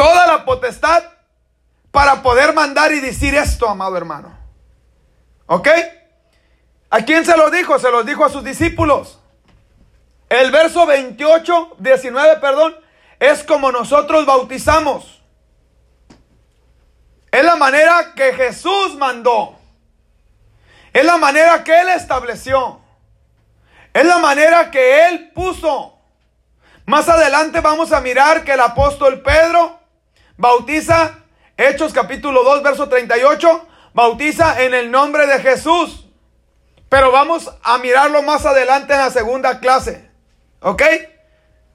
[0.03, 1.05] toda la potestad
[1.93, 4.37] para poder mandar y decir esto, amado hermano.
[5.47, 5.69] ¿Ok?
[6.91, 7.79] ¿A quién se lo dijo?
[7.79, 9.21] Se los dijo a sus discípulos.
[10.29, 12.77] El verso 28, 19, perdón,
[13.21, 15.23] es como nosotros bautizamos.
[17.31, 19.57] Es la manera que Jesús mandó.
[20.93, 22.81] Es la manera que Él estableció.
[23.95, 25.97] Es la manera que Él puso.
[26.87, 29.82] Más adelante vamos a mirar que el apóstol Pedro
[30.37, 31.19] bautiza,
[31.57, 36.07] Hechos capítulo 2, verso 38, bautiza en el nombre de Jesús.
[36.89, 40.11] Pero vamos a mirarlo más adelante en la segunda clase.
[40.61, 40.83] ¿Ok?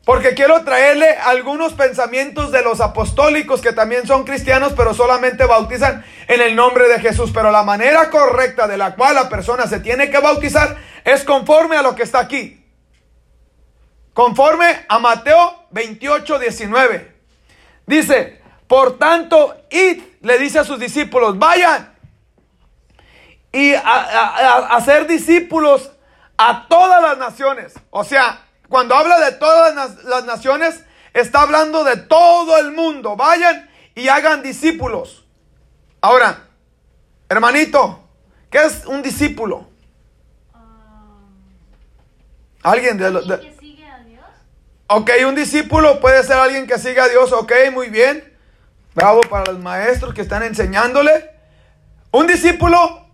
[0.05, 6.05] Porque quiero traerle algunos pensamientos de los apostólicos que también son cristianos, pero solamente bautizan
[6.29, 7.31] en el nombre de Jesús.
[7.33, 11.75] Pero la manera correcta de la cual la persona se tiene que bautizar es conforme
[11.75, 12.65] a lo que está aquí.
[14.13, 17.15] Conforme a Mateo 28, 19.
[17.85, 21.93] Dice, por tanto, id, le dice a sus discípulos, vayan
[23.51, 25.91] y a, a- a- a ser discípulos
[26.37, 27.73] a todas las naciones.
[27.89, 33.15] O sea, cuando habla de todas las, las naciones, está hablando de todo el mundo.
[33.15, 35.25] Vayan y hagan discípulos.
[36.01, 36.47] Ahora,
[37.29, 38.03] hermanito,
[38.51, 39.67] ¿qué es un discípulo?
[40.53, 41.15] Ah,
[42.63, 44.25] Alguien de, los- de- ¿Alguien que sigue a Dios?
[44.87, 47.31] Ok, un discípulo puede ser alguien que siga a Dios.
[47.31, 48.26] Ok, muy bien.
[48.97, 51.29] Bravo para los maestros que están enseñándole.
[52.09, 53.07] Un discípulo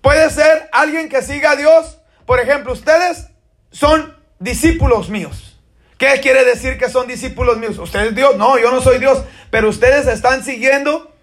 [0.00, 1.98] puede ser alguien que siga a Dios.
[2.24, 3.26] Por ejemplo, ustedes
[3.70, 5.60] son discípulos míos.
[5.98, 7.76] ¿Qué quiere decir que son discípulos míos?
[7.76, 8.38] ¿Usted es Dios?
[8.38, 9.22] No, yo no soy Dios.
[9.50, 11.14] Pero ustedes están siguiendo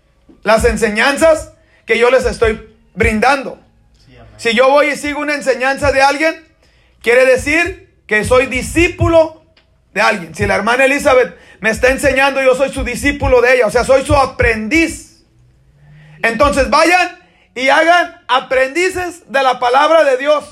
[0.44, 1.54] las enseñanzas
[1.88, 3.60] que yo les estoy brindando.
[4.06, 4.16] Sí.
[4.38, 6.48] Si yo voy y sigo una enseñanza de alguien,
[7.02, 9.40] quiere decir que soy discípulo
[9.96, 10.36] de alguien.
[10.36, 13.84] Si la hermana Elizabeth me está enseñando, yo soy su discípulo de ella, o sea,
[13.84, 15.24] soy su aprendiz.
[16.24, 17.20] Entonces vayan
[17.56, 20.46] y hagan aprendices de la palabra de Dios.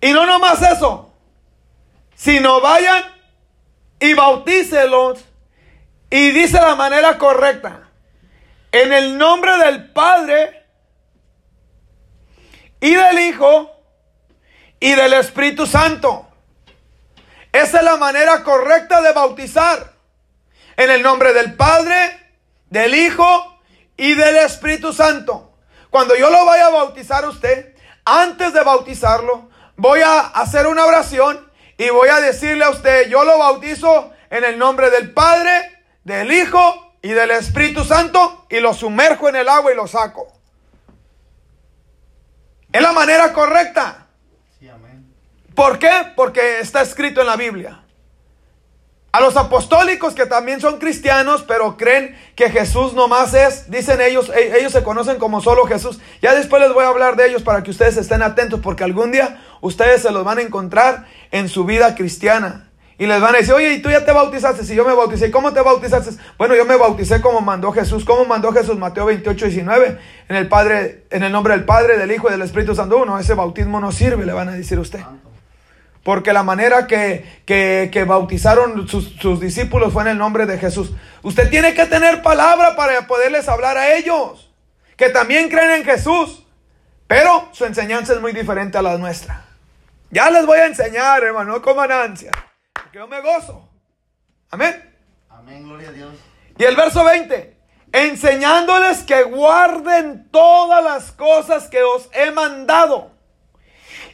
[0.00, 1.12] Y no nomás eso,
[2.14, 3.02] sino vayan
[3.98, 5.24] y bautícelos
[6.10, 7.88] y dice la manera correcta.
[8.70, 10.64] En el nombre del Padre
[12.80, 13.72] y del Hijo
[14.78, 16.25] y del Espíritu Santo.
[17.56, 19.92] Esa es la manera correcta de bautizar.
[20.76, 21.96] En el nombre del Padre,
[22.68, 23.60] del Hijo
[23.96, 25.54] y del Espíritu Santo.
[25.88, 30.84] Cuando yo lo vaya a bautizar a usted, antes de bautizarlo, voy a hacer una
[30.84, 35.82] oración y voy a decirle a usted, yo lo bautizo en el nombre del Padre,
[36.04, 40.30] del Hijo y del Espíritu Santo y lo sumerjo en el agua y lo saco.
[42.70, 44.05] Es la manera correcta.
[45.56, 45.90] ¿Por qué?
[46.14, 47.80] Porque está escrito en la Biblia.
[49.10, 54.28] A los apostólicos que también son cristianos, pero creen que Jesús nomás es, dicen ellos,
[54.28, 55.98] e- ellos se conocen como solo Jesús.
[56.20, 59.12] Ya después les voy a hablar de ellos para que ustedes estén atentos, porque algún
[59.12, 62.68] día ustedes se los van a encontrar en su vida cristiana.
[62.98, 64.62] Y les van a decir, oye, ¿y tú ya te bautizaste?
[64.62, 66.10] Si yo me bauticé, ¿cómo te bautizaste?
[66.36, 68.04] Bueno, yo me bauticé como mandó Jesús.
[68.04, 68.76] ¿Cómo mandó Jesús?
[68.76, 69.98] Mateo 28, 19.
[70.28, 73.02] En el, Padre, en el nombre del Padre, del Hijo y del Espíritu Santo.
[73.06, 75.00] No, ese bautismo no sirve, le van a decir a usted.
[76.06, 80.56] Porque la manera que, que- que bautizaron sus, sus discípulos fue en el nombre de
[80.56, 80.92] Jesús.
[81.24, 84.48] Usted tiene que tener palabra para poderles hablar a ellos.
[84.96, 86.46] Que también creen en Jesús.
[87.08, 89.46] Pero su enseñanza es muy diferente a la nuestra.
[90.10, 92.30] Ya les voy a enseñar, hermano, no coman ansia.
[92.72, 93.68] Porque yo me gozo.
[94.52, 94.94] Amén.
[95.28, 96.14] Amén, gloria a Dios.
[96.56, 97.56] Y el verso 20,
[97.90, 103.10] enseñándoles que guarden todas las cosas que os he mandado.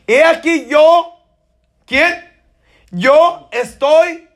[0.07, 1.19] He aquí yo,
[1.93, 2.33] ¿quién?
[2.91, 4.27] Yo estoy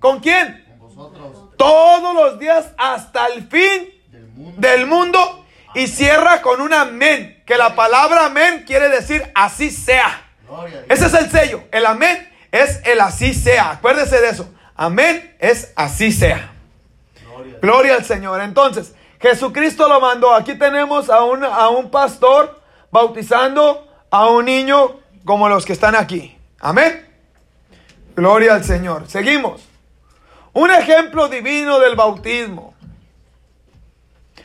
[0.00, 0.64] con quién?
[0.80, 4.60] Con vosotros Todos los días hasta el fin del mundo.
[4.60, 5.44] del mundo.
[5.74, 10.24] Y cierra con un amén, que la palabra amén quiere decir así sea.
[10.88, 11.62] Ese es el sello.
[11.70, 13.70] El amén es el así sea.
[13.72, 14.52] Acuérdese de eso.
[14.74, 16.50] Amén es así sea.
[17.22, 17.58] Gloria.
[17.60, 18.40] Gloria al Señor.
[18.40, 20.34] Entonces, Jesucristo lo mandó.
[20.34, 25.94] Aquí tenemos a un, a un pastor bautizando a un niño como los que están
[25.94, 26.37] aquí.
[26.60, 27.06] Amén.
[28.16, 29.08] Gloria al Señor.
[29.08, 29.62] Seguimos.
[30.52, 32.74] Un ejemplo divino del bautismo.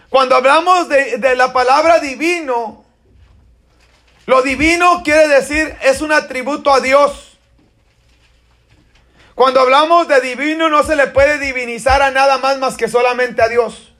[0.09, 2.85] Cuando hablamos de, de la palabra divino,
[4.27, 7.37] lo divino quiere decir es un atributo a Dios.
[9.35, 13.41] Cuando hablamos de divino no se le puede divinizar a nada más más que solamente
[13.41, 13.93] a Dios.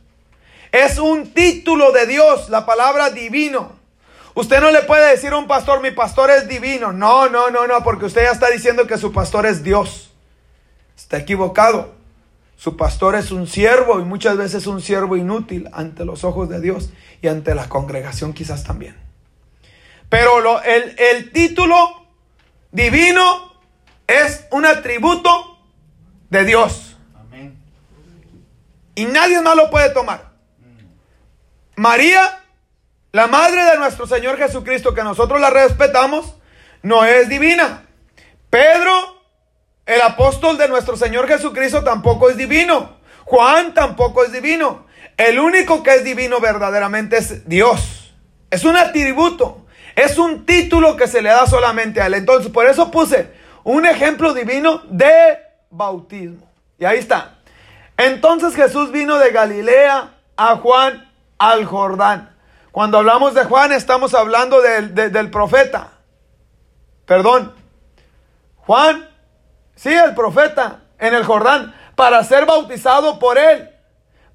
[0.71, 3.83] Es un título de Dios, la palabra divino.
[4.36, 6.91] Usted no le puede decir a un pastor, mi pastor es divino.
[6.91, 10.12] No, no, no, no, porque usted ya está diciendo que su pastor es Dios.
[10.98, 11.93] Está equivocado.
[12.58, 16.62] Su pastor es un siervo y muchas veces un siervo inútil ante los ojos de
[16.62, 16.89] Dios
[17.22, 18.96] y ante la congregación quizás también.
[20.10, 22.06] Pero lo- el, el título
[22.72, 23.54] divino
[24.08, 25.58] es un atributo
[26.30, 27.58] de Dios Amén.
[28.96, 30.32] y nadie más lo puede tomar.
[31.76, 32.43] María,
[33.13, 36.34] la madre de nuestro Señor Jesucristo, que nosotros la respetamos,
[36.82, 37.86] no es divina.
[38.49, 39.21] Pedro,
[39.86, 42.97] el apóstol de nuestro Señor Jesucristo, tampoco es divino.
[43.23, 44.88] Juan tampoco es divino.
[45.15, 48.15] El único que es divino verdaderamente es Dios.
[48.49, 49.67] Es un atributo.
[49.95, 52.16] Es un título que se le da solamente a él.
[52.16, 53.32] Entonces, por eso puse
[53.64, 55.38] un ejemplo divino de
[55.70, 56.51] bautismo.
[56.80, 57.36] Y ahí está.
[57.95, 62.33] Entonces Jesús vino de Galilea a Juan al Jordán.
[62.74, 65.91] Cuando hablamos de Juan estamos hablando del, de- del profeta.
[67.05, 67.53] Perdón.
[68.57, 69.07] Juan,
[69.76, 73.69] sí, el profeta en el Jordán, para ser bautizado por él.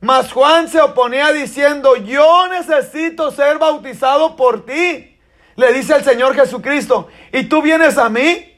[0.00, 5.18] Mas Juan se oponía diciendo, yo necesito ser bautizado por ti.
[5.56, 8.54] Le dice el Señor Jesucristo, ¿y tú vienes a mí?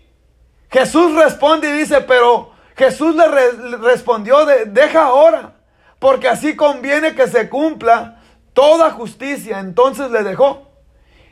[0.71, 5.55] Jesús responde y dice, pero Jesús le, re- le respondió, de- deja ahora,
[5.99, 8.20] porque así conviene que se cumpla
[8.61, 9.59] toda justicia.
[9.59, 10.69] Entonces le dejó.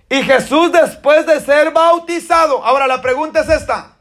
[0.08, 2.64] Y Jesús después de ser bautizado.
[2.64, 3.98] Ahora la pregunta es esta.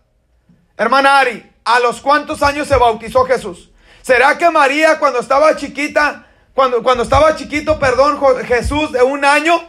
[0.77, 3.69] Hermana Ari, ¿a los cuántos años se bautizó Jesús?
[4.01, 9.59] ¿Será que María cuando estaba chiquita, cuando, cuando estaba chiquito, perdón, Jesús de un año,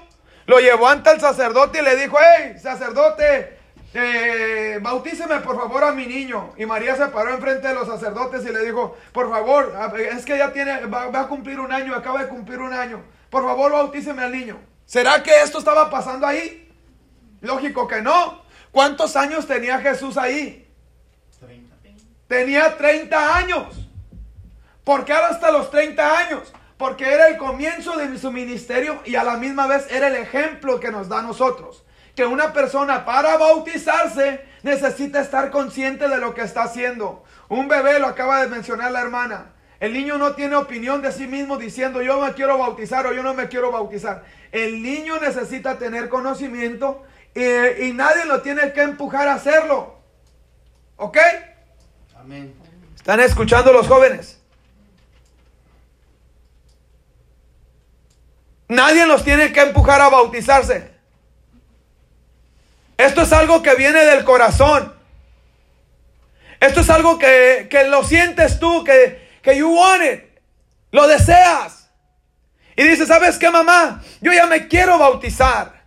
[0.46, 3.58] lo llevó ante el sacerdote y le dijo, hey, sacerdote,
[3.92, 6.52] eh, bautíceme por favor a mi niño.
[6.56, 10.38] Y María se paró enfrente de los sacerdotes y le dijo, por favor, es que
[10.38, 13.02] ya tiene, va a cumplir un año, acaba de cumplir un año.
[13.30, 14.58] Por favor, bautíceme al niño.
[14.86, 16.72] ¿Será que esto estaba pasando ahí?
[17.40, 18.42] Lógico que no.
[18.72, 20.66] ¿Cuántos años tenía Jesús ahí?
[21.40, 21.76] 30.
[22.26, 23.88] Tenía 30 años.
[24.84, 26.52] ¿Por qué ahora hasta los 30 años?
[26.78, 30.80] Porque era el comienzo de su ministerio y a la misma vez era el ejemplo
[30.80, 31.84] que nos da a nosotros.
[32.14, 37.24] Que una persona para bautizarse necesita estar consciente de lo que está haciendo.
[37.48, 39.52] Un bebé, lo acaba de mencionar la hermana.
[39.80, 43.22] El niño no tiene opinión de sí mismo diciendo yo me quiero bautizar o yo
[43.22, 44.24] no me quiero bautizar.
[44.50, 47.04] El niño necesita tener conocimiento
[47.34, 47.42] y,
[47.84, 49.98] y nadie lo tiene que empujar a hacerlo.
[50.96, 51.18] ¿Ok?
[52.16, 52.54] Amén.
[52.96, 54.40] ¿Están escuchando los jóvenes?
[58.66, 60.90] Nadie los tiene que empujar a bautizarse.
[62.96, 64.92] Esto es algo que viene del corazón.
[66.58, 70.24] Esto es algo que, que lo sientes tú, que, que you want it.
[70.92, 71.90] Lo deseas.
[72.76, 74.02] Y dices, ¿sabes qué, mamá?
[74.20, 75.82] Yo ya me quiero bautizar.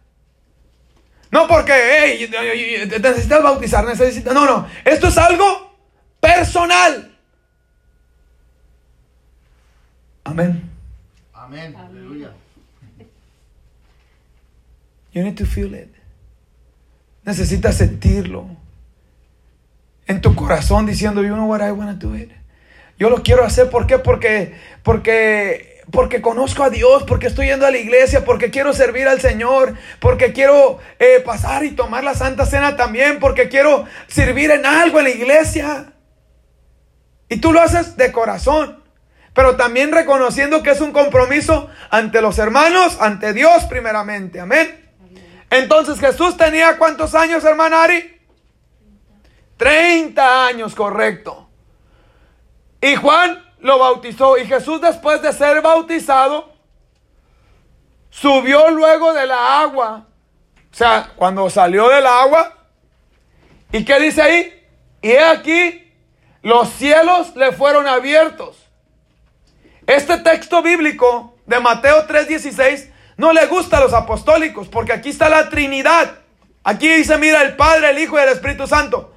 [1.31, 2.29] No porque, hey,
[3.01, 4.33] necesitas bautizar, necesitas...
[4.33, 4.67] No, no.
[4.83, 5.73] Esto es algo
[6.19, 7.17] personal.
[10.25, 10.69] Amén.
[11.33, 11.75] Amén.
[11.75, 12.33] Aleluya.
[15.13, 15.93] You need to feel it.
[17.23, 18.47] Necesitas sentirlo.
[20.07, 22.31] En tu corazón diciendo, you know what, I want to do it.
[23.01, 23.97] Yo lo quiero hacer, ¿por qué?
[23.97, 29.07] Porque, porque, porque conozco a Dios, porque estoy yendo a la iglesia, porque quiero servir
[29.07, 34.51] al Señor, porque quiero eh, pasar y tomar la Santa Cena también, porque quiero servir
[34.51, 35.93] en algo en la iglesia.
[37.27, 38.83] Y tú lo haces de corazón,
[39.33, 44.39] pero también reconociendo que es un compromiso ante los hermanos, ante Dios primeramente.
[44.39, 44.91] Amén.
[45.49, 48.21] Entonces Jesús tenía cuántos años, hermana Ari?
[49.57, 51.47] 30 años, correcto.
[52.81, 54.37] Y Juan lo bautizó.
[54.37, 56.51] Y Jesús después de ser bautizado,
[58.09, 60.07] subió luego de la agua.
[60.71, 62.57] O sea, cuando salió del agua.
[63.71, 64.67] ¿Y qué dice ahí?
[65.01, 65.93] Y he aquí,
[66.41, 68.57] los cielos le fueron abiertos.
[69.87, 75.29] Este texto bíblico de Mateo 3:16 no le gusta a los apostólicos porque aquí está
[75.29, 76.19] la Trinidad.
[76.63, 79.13] Aquí dice, mira, el Padre, el Hijo y el Espíritu Santo.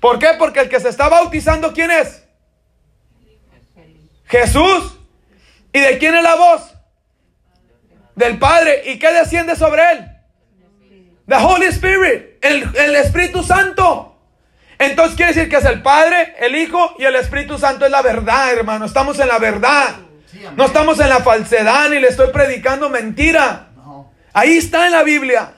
[0.00, 0.30] ¿Por qué?
[0.38, 2.27] Porque el que se está bautizando, ¿quién es?
[4.28, 4.98] Jesús.
[5.72, 6.74] ¿Y de quién es la voz?
[8.14, 8.82] Del Padre.
[8.86, 10.08] ¿Y qué desciende sobre él?
[11.26, 14.16] The Holy Spirit, el, el Espíritu Santo.
[14.78, 18.00] Entonces quiere decir que es el Padre, el Hijo y el Espíritu Santo es la
[18.00, 18.86] verdad, hermano.
[18.86, 19.96] Estamos en la verdad.
[20.56, 23.68] No estamos en la falsedad ni le estoy predicando mentira.
[24.32, 25.52] Ahí está en la Biblia.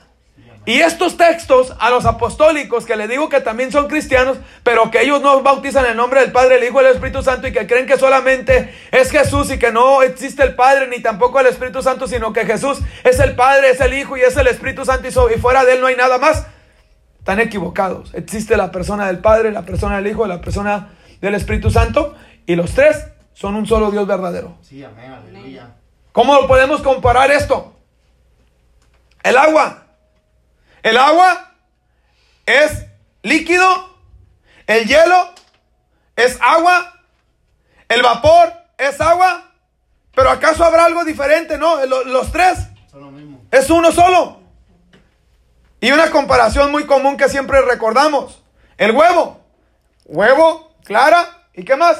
[0.63, 5.01] Y estos textos a los apostólicos, que les digo que también son cristianos, pero que
[5.01, 7.65] ellos no bautizan en nombre del Padre, el Hijo y el Espíritu Santo y que
[7.65, 11.81] creen que solamente es Jesús y que no existe el Padre ni tampoco el Espíritu
[11.81, 15.07] Santo, sino que Jesús es el Padre, es el Hijo y es el Espíritu Santo
[15.07, 16.45] y, fuera de él no hay nada más.
[17.17, 18.13] Están equivocados.
[18.13, 20.89] Existe la persona del Padre, la persona del Hijo la persona
[21.21, 24.57] del Espíritu Santo y los tres son un solo Dios verdadero.
[24.61, 25.11] Sí, amén.
[25.11, 25.73] Aleluya.
[26.11, 27.75] ¿Cómo podemos comparar esto?
[29.23, 29.80] El agua.
[30.83, 31.51] El agua
[32.45, 32.85] es
[33.23, 33.95] líquido.
[34.67, 35.33] El hielo
[36.15, 36.99] es agua.
[37.89, 39.51] El vapor es agua.
[40.13, 41.57] Pero ¿acaso habrá algo diferente?
[41.57, 42.59] No, Lo- los tres
[42.89, 43.41] Son lo mismo.
[43.51, 44.41] es uno solo.
[45.79, 48.43] Y una comparación muy común que siempre recordamos.
[48.77, 49.39] El huevo.
[50.05, 51.47] Huevo, clara.
[51.53, 51.97] ¿Y qué más?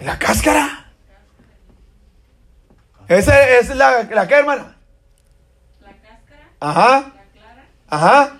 [0.00, 0.92] La cáscara.
[3.08, 4.73] Esa es la, la que, hermana.
[6.64, 7.12] Ajá,
[7.90, 8.38] ajá.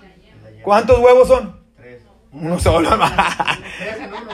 [0.63, 1.61] ¿Cuántos huevos son?
[1.77, 2.01] Tres.
[2.31, 2.89] Uno solo.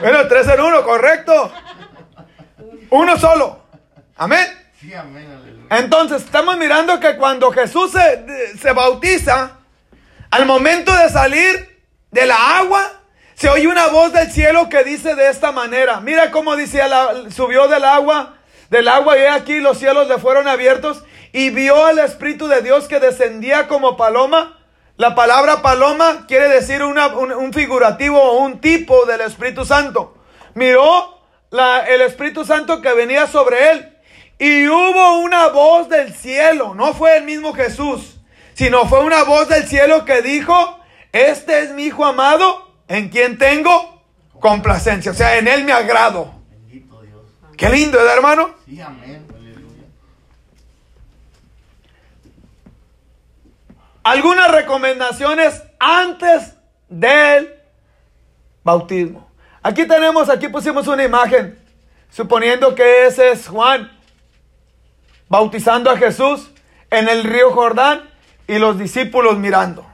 [0.00, 1.52] Bueno, tres en uno, correcto.
[2.90, 3.62] Uno solo.
[4.16, 4.46] Amén.
[4.80, 5.28] Sí, amén.
[5.30, 5.76] Aleluya.
[5.78, 9.58] Entonces, estamos mirando que cuando Jesús se, se bautiza,
[10.30, 12.92] al momento de salir de la agua,
[13.34, 16.00] se oye una voz del cielo que dice de esta manera.
[16.00, 16.82] Mira cómo dice,
[17.30, 18.38] subió del agua,
[18.70, 22.88] del agua y aquí los cielos le fueron abiertos y vio al Espíritu de Dios
[22.88, 24.58] que descendía como paloma.
[24.96, 30.16] La palabra paloma quiere decir una- un, un figurativo o un tipo del Espíritu Santo.
[30.54, 31.18] Miró
[31.50, 33.88] la- el Espíritu Santo que venía sobre él
[34.38, 38.18] y hubo una voz del cielo, no fue el mismo Jesús,
[38.54, 40.78] sino fue una voz del cielo que dijo,
[41.12, 44.02] este es mi hijo amado, en quien tengo
[44.40, 46.32] complacencia, o sea, en él me agrado.
[46.50, 47.22] Bendito Dios.
[47.56, 48.54] Qué lindo, ¿verdad, hermano?
[48.66, 49.26] Sí, amén.
[49.34, 49.84] Aleluya.
[54.02, 56.56] Algunas recomendaciones antes
[56.88, 57.54] del
[58.64, 59.30] bautismo.
[59.62, 61.58] Aquí tenemos, aquí pusimos una imagen,
[62.10, 63.90] suponiendo que ese es Juan
[65.32, 66.50] bautizando a Jesús
[66.90, 68.10] en el río Jordán
[68.46, 69.86] y los discípulos mirando.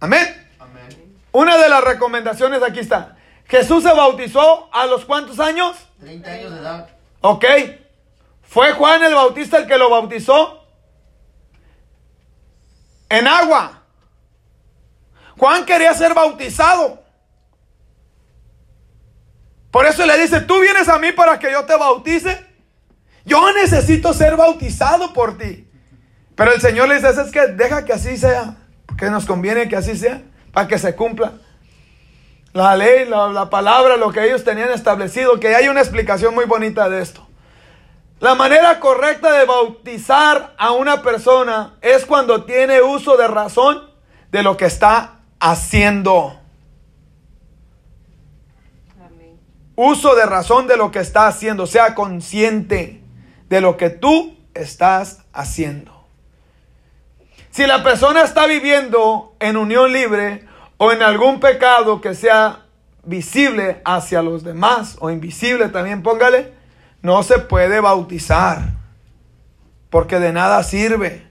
[0.00, 0.50] Amén.
[0.58, 1.16] Amén.
[1.32, 3.16] Una de las recomendaciones aquí está.
[3.46, 5.76] Jesús se bautizó a los cuántos años?
[6.00, 6.88] 30 años de edad.
[7.22, 7.44] Ok.
[8.42, 10.61] ¿Fue Juan el Bautista el que lo bautizó?
[13.12, 13.82] En agua.
[15.36, 17.02] Juan quería ser bautizado.
[19.70, 22.42] Por eso le dice, tú vienes a mí para que yo te bautice.
[23.26, 25.68] Yo necesito ser bautizado por ti.
[26.34, 28.56] Pero el Señor le dice, es que deja que así sea.
[28.96, 30.22] Que nos conviene que así sea.
[30.50, 31.34] Para que se cumpla
[32.54, 36.44] la ley, la, la, palabra, lo que ellos tenían establecido, que hay una explicación muy
[36.44, 37.26] bonita de esto.
[38.22, 43.90] La manera correcta de bautizar a una persona es cuando tiene uso de razón
[44.30, 46.38] de lo que está haciendo.
[49.04, 49.40] Amén.
[49.74, 53.02] Uso de razón de lo que está haciendo, sea consciente
[53.48, 56.06] de lo que tú estás haciendo.
[57.50, 60.46] Si la persona está viviendo en unión libre,
[60.76, 62.66] o en algún pecado que sea
[63.02, 66.61] visible hacia los demás o invisible también póngale,
[67.02, 68.70] no se puede bautizar.
[69.90, 71.30] Porque de nada sirve.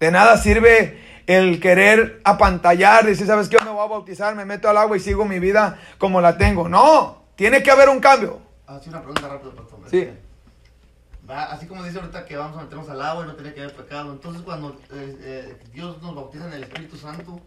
[0.00, 3.58] De nada sirve el querer apantallar, decir, ¿sabes qué?
[3.58, 6.38] Yo me voy a bautizar, me meto al agua y sigo mi vida como la
[6.38, 6.68] tengo.
[6.68, 8.40] No, tiene que haber un cambio.
[8.66, 9.78] Así una pregunta rápida, pastor.
[9.90, 10.08] Sí.
[11.28, 13.60] Va, así como dice ahorita que vamos a meternos al agua y no tiene que
[13.60, 14.12] haber pecado.
[14.12, 17.40] Entonces, cuando eh, eh, Dios nos bautiza en el Espíritu Santo,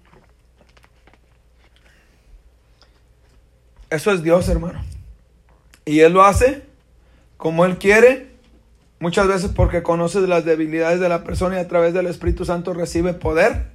[3.92, 4.82] Eso es Dios, hermano.
[5.84, 6.66] Y Él lo hace
[7.42, 8.28] como Él quiere,
[9.00, 12.72] muchas veces porque conoce las debilidades de la persona y a través del Espíritu Santo
[12.72, 13.66] recibe poder.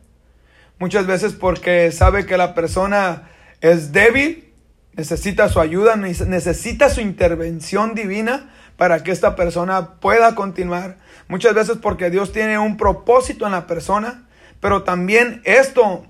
[0.79, 3.29] Muchas veces porque sabe que la persona
[3.61, 4.55] es débil,
[4.93, 10.99] necesita su ayuda, necesita su intervención divina para que esta persona pueda continuar.
[11.27, 14.29] Muchas veces porque Dios tiene un propósito en la persona,
[14.61, 16.07] pero también esto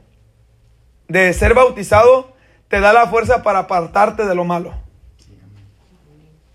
[1.09, 2.37] de ser bautizado
[2.69, 4.75] te da la fuerza para apartarte de lo malo,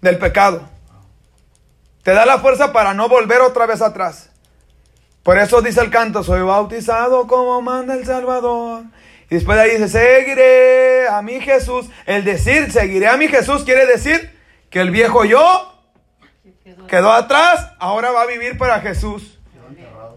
[0.02, 0.70] del pecado.
[2.04, 4.30] Te da la fuerza para no volver otra vez atrás.
[5.24, 8.84] Por eso dice el canto, soy bautizado como manda el Salvador.
[9.30, 11.88] Y después de ahí dice, seguiré a mi Jesús.
[12.06, 14.36] El decir, seguiré a mi Jesús quiere decir
[14.70, 15.68] que el viejo yo
[16.88, 19.39] Quedó- atrás, ahora va a vivir para Jesús.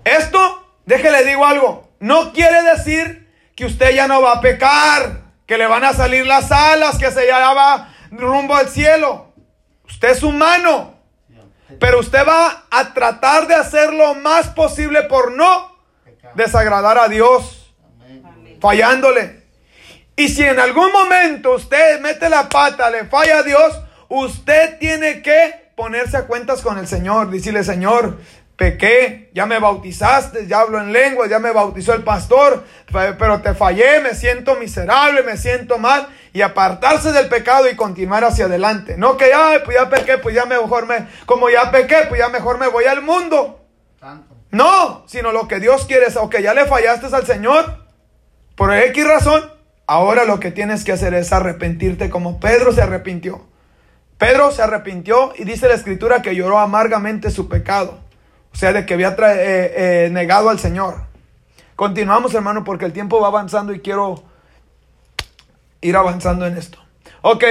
[0.04, 5.58] Esto, déjele digo algo, no quiere decir que usted ya no va a pecar, que
[5.58, 9.32] le van a salir las alas, que se ya va rumbo al cielo.
[9.86, 10.93] Usted es humano.
[11.78, 15.76] Pero usted va a tratar de hacer lo más posible por no
[16.34, 17.74] desagradar a Dios,
[18.60, 19.44] fallándole.
[20.16, 25.22] Y si en algún momento usted mete la pata, le falla a Dios, usted tiene
[25.22, 28.18] que ponerse a cuentas con el Señor, decirle, Señor,
[28.64, 32.64] pequé, ya me bautizaste, ya hablo en lenguas, ya me bautizó el pastor,
[33.18, 38.24] pero te fallé, me siento miserable, me siento mal, y apartarse del pecado y continuar
[38.24, 38.96] hacia adelante.
[38.96, 42.30] No que, ay, pues ya pequé, pues ya mejor me, como ya pequé, pues ya
[42.30, 43.60] mejor me voy al mundo.
[44.50, 47.84] No, sino lo que Dios quiere es, ok, ya le fallaste al Señor,
[48.56, 49.42] por X razón,
[49.86, 53.44] ahora lo que tienes que hacer es arrepentirte como Pedro se arrepintió.
[54.16, 58.03] Pedro se arrepintió y dice la escritura que lloró amargamente su pecado,
[58.54, 59.16] o sea, de que había eh,
[59.76, 61.02] eh, negado al Señor.
[61.76, 64.22] Continuamos, hermano, porque el tiempo va avanzando y quiero
[65.82, 66.78] ir avanzando en esto.
[67.20, 67.44] Ok,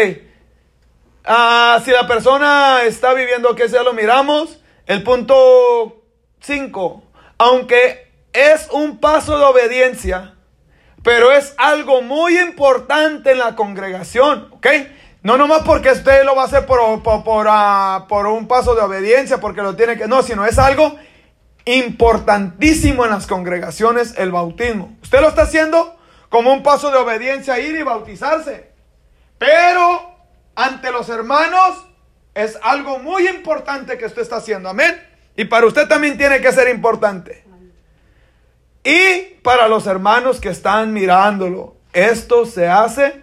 [1.26, 4.60] Ah, si la persona está viviendo, que sea lo miramos.
[4.86, 6.04] El punto
[6.41, 7.04] 5.
[7.38, 10.34] Aunque es un paso de obediencia,
[11.01, 14.68] pero es algo muy importante en la congregación, ¿ok?
[15.24, 18.82] No nomás porque usted lo va a hacer por, por, ah, por un paso de
[18.82, 20.07] obediencia, porque lo tiene que...
[20.07, 20.97] No, sino es algo
[21.65, 24.97] importantísimo en las congregaciones el bautismo.
[25.01, 25.97] Usted lo está haciendo
[26.28, 28.71] como un paso de obediencia, ir y bautizarse.
[29.38, 30.13] Pero
[30.55, 31.86] ante los hermanos
[32.34, 34.69] es algo muy importante que usted está haciendo.
[34.69, 35.01] Amén.
[35.38, 37.45] Y para usted también tiene que ser importante.
[38.84, 43.22] Y para los hermanos que están mirándolo, esto se hace.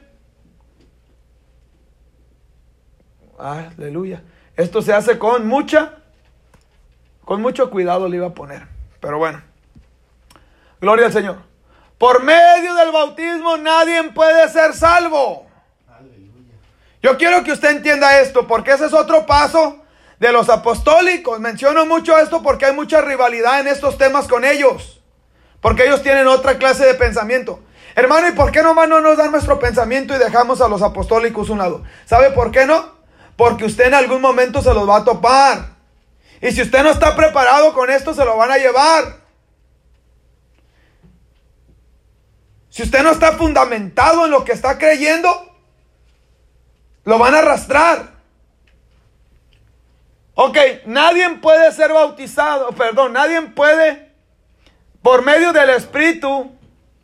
[3.41, 4.23] Aleluya.
[4.57, 5.95] Esto se hace con mucha,
[7.25, 8.67] con mucho cuidado le iba a poner.
[9.01, 9.43] Pero bueno.
[10.81, 11.39] Gloria al Señor.
[11.99, 15.47] Por medio del bautismo nadie puede ser salvo.
[15.89, 16.55] Aleluya.
[17.03, 19.83] Yo quiero que usted entienda esto, porque ese es otro paso
[20.19, 21.41] de los apostólicos.
[21.41, 25.01] Menciono mucho esto porque hay mucha rivalidad en estos temas con ellos.
[25.61, 27.61] Porque ellos tienen otra clase de pensamiento.
[27.95, 31.51] Hermano, ¿y por qué nomás no nos dan nuestro pensamiento y dejamos a los apostólicos
[31.51, 31.83] un lado?
[32.07, 33.00] ¿Sabe por qué no?
[33.41, 35.65] Porque usted en algún momento se los va a topar.
[36.43, 39.17] Y si usted no está preparado con esto, se lo van a llevar.
[42.69, 45.57] Si usted no está fundamentado en lo que está creyendo,
[47.05, 48.11] lo van a arrastrar.
[50.35, 54.13] Ok, nadie puede ser bautizado, perdón, nadie puede,
[55.01, 56.53] por medio del Espíritu,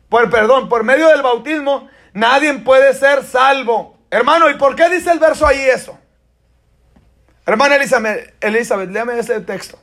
[0.07, 3.97] por, perdón, por medio del bautismo, nadie puede ser salvo.
[4.11, 5.97] Hermano, ¿y por qué dice el verso ahí eso?
[7.47, 9.79] Hermana Elizabeth, Elizabeth, léame ese texto.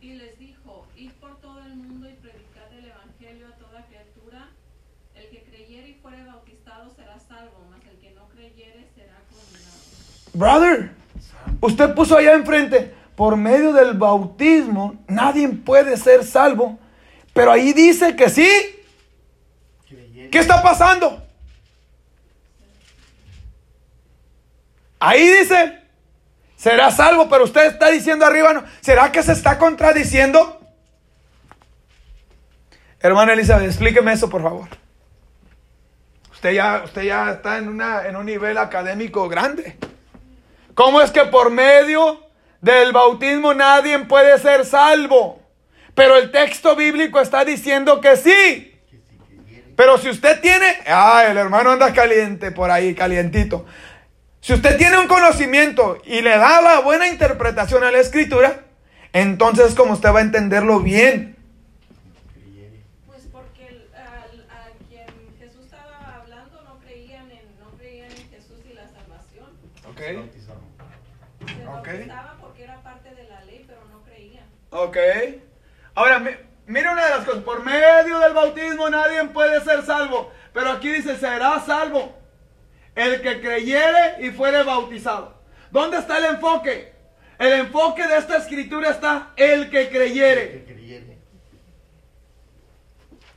[0.00, 4.48] Y les dijo, id por todo el mundo y predicad el evangelio a toda criatura.
[5.16, 9.80] El que creyere y fuere bautizado será salvo, mas el que no creyere será condenado.
[10.34, 10.92] Brother,
[11.60, 16.78] usted puso allá enfrente, por medio del bautismo, nadie puede ser salvo.
[17.34, 18.48] Pero ahí dice que sí.
[20.30, 21.20] ¿Qué está pasando?
[25.00, 25.79] Ahí dice,
[26.60, 28.64] será salvo, pero usted está diciendo arriba, ¿no?
[28.82, 30.60] ¿será que se está contradiciendo?
[33.00, 34.68] Hermana Elizabeth, explíqueme eso, por favor.
[36.32, 39.78] Usted ya, usted ya está en, una, en un nivel académico grande.
[40.74, 42.26] ¿Cómo es que por medio
[42.60, 45.40] del bautismo nadie puede ser salvo?
[45.94, 48.66] Pero el texto bíblico está diciendo que sí.
[49.76, 53.64] Pero si usted tiene, ah, el hermano anda caliente por ahí, calientito.
[54.40, 58.60] Si usted tiene un conocimiento y le da la buena interpretación a la escritura,
[59.12, 61.36] entonces es como usted va a entenderlo bien.
[63.06, 65.06] Pues porque el- al- a quien
[65.38, 69.50] Jesús estaba hablando no creían en, no creían en Jesús y la salvación.
[69.84, 70.62] Bautizaron.
[71.46, 71.86] Se Ok.
[71.86, 74.44] bautizaban porque era parte de la ley, pero no creían.
[74.70, 74.96] Ok.
[75.94, 76.30] Ahora, mi-
[76.66, 77.42] mire una de las cosas.
[77.42, 80.32] Por medio del bautismo nadie puede ser salvo.
[80.54, 82.14] Pero aquí dice, será salvo
[83.00, 85.40] el que creyere y fuere bautizado.
[85.70, 86.92] ¿Dónde está el enfoque?
[87.38, 90.52] El enfoque de esta escritura está el que creyere.
[90.52, 91.18] Que creyere.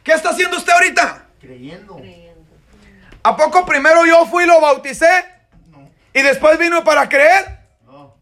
[0.03, 1.25] ¿Qué está haciendo usted ahorita?
[1.39, 1.95] Creyendo.
[1.95, 2.41] creyendo.
[3.23, 5.07] ¿A poco primero yo fui y lo bauticé
[5.71, 5.89] No.
[6.13, 7.59] y después vino para creer?
[7.85, 8.17] No.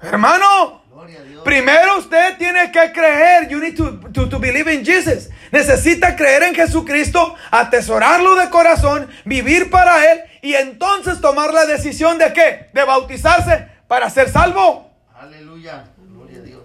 [0.00, 1.42] Hermano, Gloria a Dios.
[1.42, 3.48] primero usted tiene que creer.
[3.48, 5.30] You need to, to, to believe in Jesus.
[5.52, 12.16] Necesita creer en Jesucristo, atesorarlo de corazón, vivir para Él y entonces tomar la decisión
[12.16, 12.70] de qué?
[12.72, 14.90] De bautizarse para ser salvo.
[15.14, 15.84] Aleluya.
[15.98, 16.62] Gloria a Dios.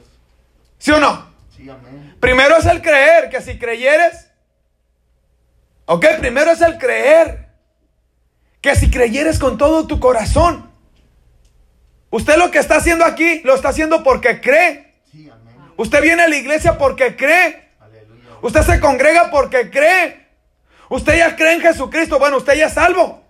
[0.79, 1.29] ¿Sí o no?
[1.55, 2.15] Sí, amén.
[2.21, 4.29] Primero es el creer, que si creyeres,
[5.85, 7.49] ok, primero es el creer,
[8.61, 10.71] que si creyeres con todo tu corazón,
[12.09, 15.55] usted lo que está haciendo aquí, lo está haciendo porque cree, Sí, amén.
[15.75, 17.66] usted viene a la iglesia porque cree.
[18.41, 20.27] Usted se congrega porque cree,
[20.89, 23.23] usted ya cree en Jesucristo, bueno, usted ya es salvo.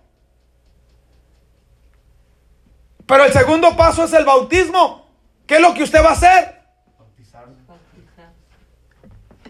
[3.06, 5.08] Pero el segundo paso es el bautismo.
[5.46, 6.60] ¿Qué es lo que usted va a hacer?
[6.98, 7.54] Bautizarse.
[7.66, 8.32] bautizar.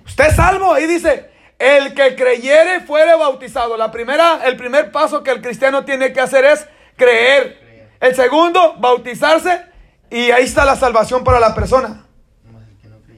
[0.07, 1.29] Usted es salvo, ahí dice,
[1.59, 3.77] el que creyere fuere bautizado.
[3.77, 7.89] La primera, el primer paso que el cristiano tiene que hacer es creer.
[8.01, 9.67] El segundo, bautizarse
[10.09, 12.07] y ahí está la salvación para la persona.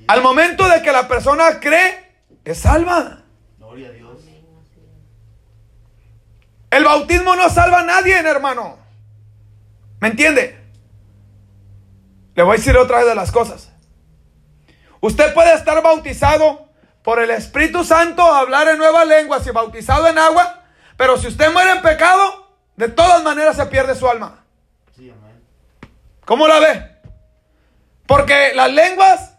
[0.09, 2.10] Al momento de que la persona cree,
[2.45, 3.23] es salva.
[3.59, 4.21] Gloria a Dios.
[6.71, 8.79] El bautismo no salva a nadie, hermano.
[10.01, 10.59] ¿Me entiende?
[12.35, 13.71] Le voy a decir otra vez de las cosas.
[15.01, 16.69] Usted puede estar bautizado
[17.03, 20.63] por el Espíritu Santo, hablar en nuevas lenguas y bautizado en agua,
[20.97, 24.45] pero si usted muere en pecado, de todas maneras se pierde su alma.
[24.97, 25.13] Sí.
[26.25, 26.91] ¿Cómo la ve?
[28.07, 29.30] Porque las lenguas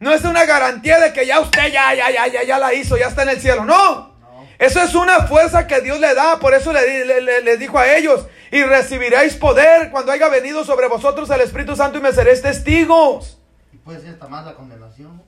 [0.00, 2.96] no es una garantía de que ya usted ya, ya, ya, ya, ya la hizo,
[2.96, 3.64] ya está en el cielo.
[3.64, 4.14] No.
[4.20, 4.46] No.
[4.58, 6.38] Eso es una fuerza que Dios le da.
[6.40, 10.64] Por eso le, le- le- le dijo a ellos, y recibiréis poder cuando haya venido
[10.64, 13.38] sobre vosotros el Espíritu Santo y me seréis testigos.
[13.72, 15.22] Y puede ser hasta más la condenación.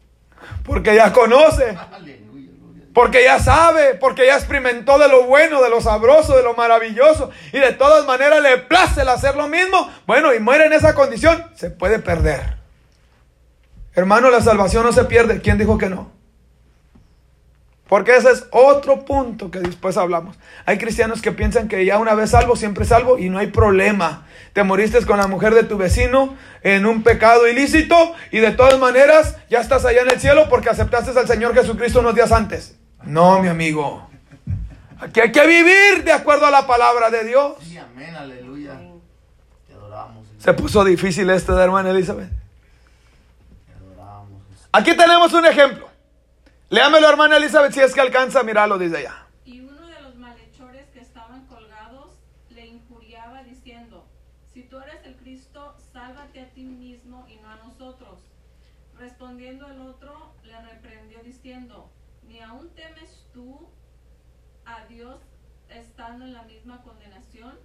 [0.64, 2.49] Porque ya conoce, Aleluya.
[2.59, 6.55] Gloria porque ya sabe, porque ya experimentó de lo bueno, de lo sabroso, de lo
[6.55, 7.31] maravilloso.
[7.53, 9.91] Y de todas maneras le place el hacer lo mismo.
[10.07, 12.61] Bueno, y muere en esa condición, se puede perder.
[13.95, 15.40] Hermano, la salvación no se pierde.
[15.40, 16.11] ¿Quién dijo que no?
[17.93, 20.38] Porque ese es otro punto que después hablamos.
[20.64, 24.26] Hay cristianos que piensan que ya una vez salvo, siempre salvo y no hay problema.
[24.55, 28.78] Te moriste con la mujer de tu vecino en un pecado ilícito y de todas
[28.78, 32.78] maneras ya estás allá en el cielo porque aceptaste al Señor Jesucristo unos días antes.
[33.05, 34.09] No, mi amigo.
[34.99, 37.57] Aquí hay que vivir de acuerdo a la palabra de Dios.
[37.61, 38.72] Sí, amén, aleluya.
[39.66, 40.26] Te adoramos.
[40.38, 42.41] Se puso difícil esto de hermana Elizabeth.
[44.75, 45.91] Aquí tenemos un ejemplo.
[46.70, 49.27] Léamelo, hermana Elizabeth, si es que alcanza a mirarlo desde allá.
[49.45, 52.14] Y uno de los malhechores que estaban colgados
[52.49, 54.07] le injuriaba diciendo,
[54.55, 58.20] si tú eres el Cristo, sálvate a ti mismo y no a nosotros.
[58.99, 61.93] Respondiendo el otro, le reprendió diciendo,
[62.23, 63.68] ni aún temes tú
[64.64, 65.20] a Dios
[65.68, 67.59] estando en la misma condenación.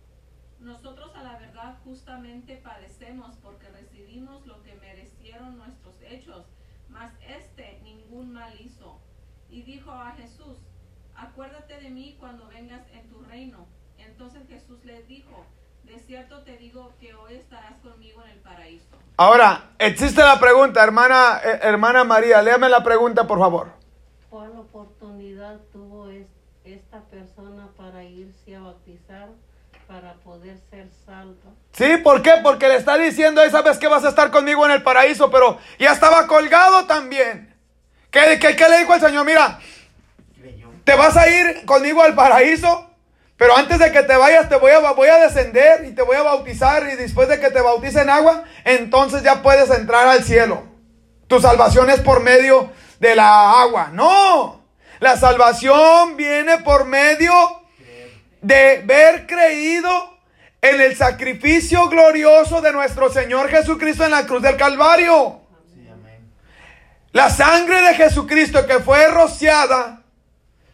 [0.60, 6.46] Nosotros a la verdad justamente padecemos porque recibimos lo que merecieron nuestros hechos,
[6.98, 9.00] mas este ningún mal hizo.
[9.50, 10.58] Y dijo a Jesús,
[11.16, 13.68] acuérdate de mí cuando vengas en tu reino.
[14.00, 15.46] Entonces Jesús le dijo,
[15.84, 18.98] de cierto te digo que hoy estarás conmigo en el paraíso.
[19.18, 23.70] Ahora, existe la pregunta, hermana, eh, hermana María, léame la pregunta, por favor.
[24.30, 26.28] ¿Cuál oportunidad tuvo es-
[26.64, 29.30] esta persona para irse a bautizar
[29.88, 31.56] para poder ser salvo?
[31.72, 31.98] ¿Sí?
[32.04, 32.34] ¿Por qué?
[32.44, 35.60] Porque le está diciendo, "Ey, sabes que vas a estar conmigo en el paraíso, pero
[35.80, 37.56] ya estaba colgado también.
[38.12, 39.26] ¿Qué, qué, qué le dijo el Señor?
[39.26, 39.60] Mira,
[40.84, 42.90] te vas a ir conmigo al paraíso,
[43.38, 46.16] pero antes de que te vayas te voy a, voy a descender y te voy
[46.18, 50.24] a bautizar y después de que te bautice en agua, entonces ya puedes entrar al
[50.24, 50.64] cielo.
[51.28, 53.90] Tu salvación es por medio de la agua.
[53.92, 54.64] No,
[55.00, 57.34] la salvación viene por medio
[58.42, 60.18] de haber creído
[60.62, 65.42] en el sacrificio glorioso de nuestro Señor Jesucristo en la cruz del Calvario.
[67.12, 70.02] La sangre de Jesucristo que fue rociada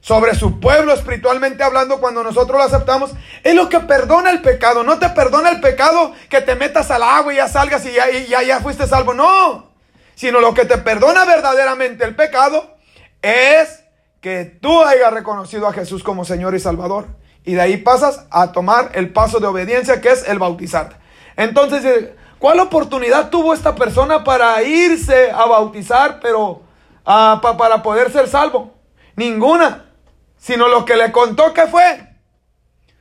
[0.04, 3.12] sobre su pueblo espiritualmente hablando cuando nosotros lo aceptamos,
[3.42, 4.84] es lo que perdona el pecado.
[4.84, 8.10] No te perdona el pecado que te metas al agua y ya salgas y ya,
[8.10, 9.14] ya, ya fuiste salvo.
[9.14, 9.72] No,
[10.16, 12.76] sino lo que te perdona verdaderamente el pecado
[13.22, 13.86] es
[14.20, 17.08] que tú hayas reconocido a Jesús como Señor y Salvador.
[17.46, 20.96] Y de ahí pasas a tomar el paso de obediencia que es el bautizarte.
[21.36, 26.62] Entonces, eh, ¿cuál oportunidad tuvo esta persona para irse a bautizar, pero
[27.06, 28.74] ah, pa- para poder ser salvo?
[29.16, 29.90] Ninguna.
[30.38, 32.08] Sino lo que le contó que fue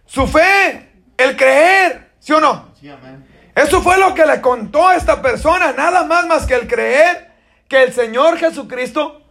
[0.06, 2.68] su fe, el creer, ¿sí o no?
[2.80, 3.26] Sí, amén.
[3.54, 7.32] Eso fue lo que le contó a esta persona, nada más más que el creer
[7.68, 9.22] que el Señor Jesucristo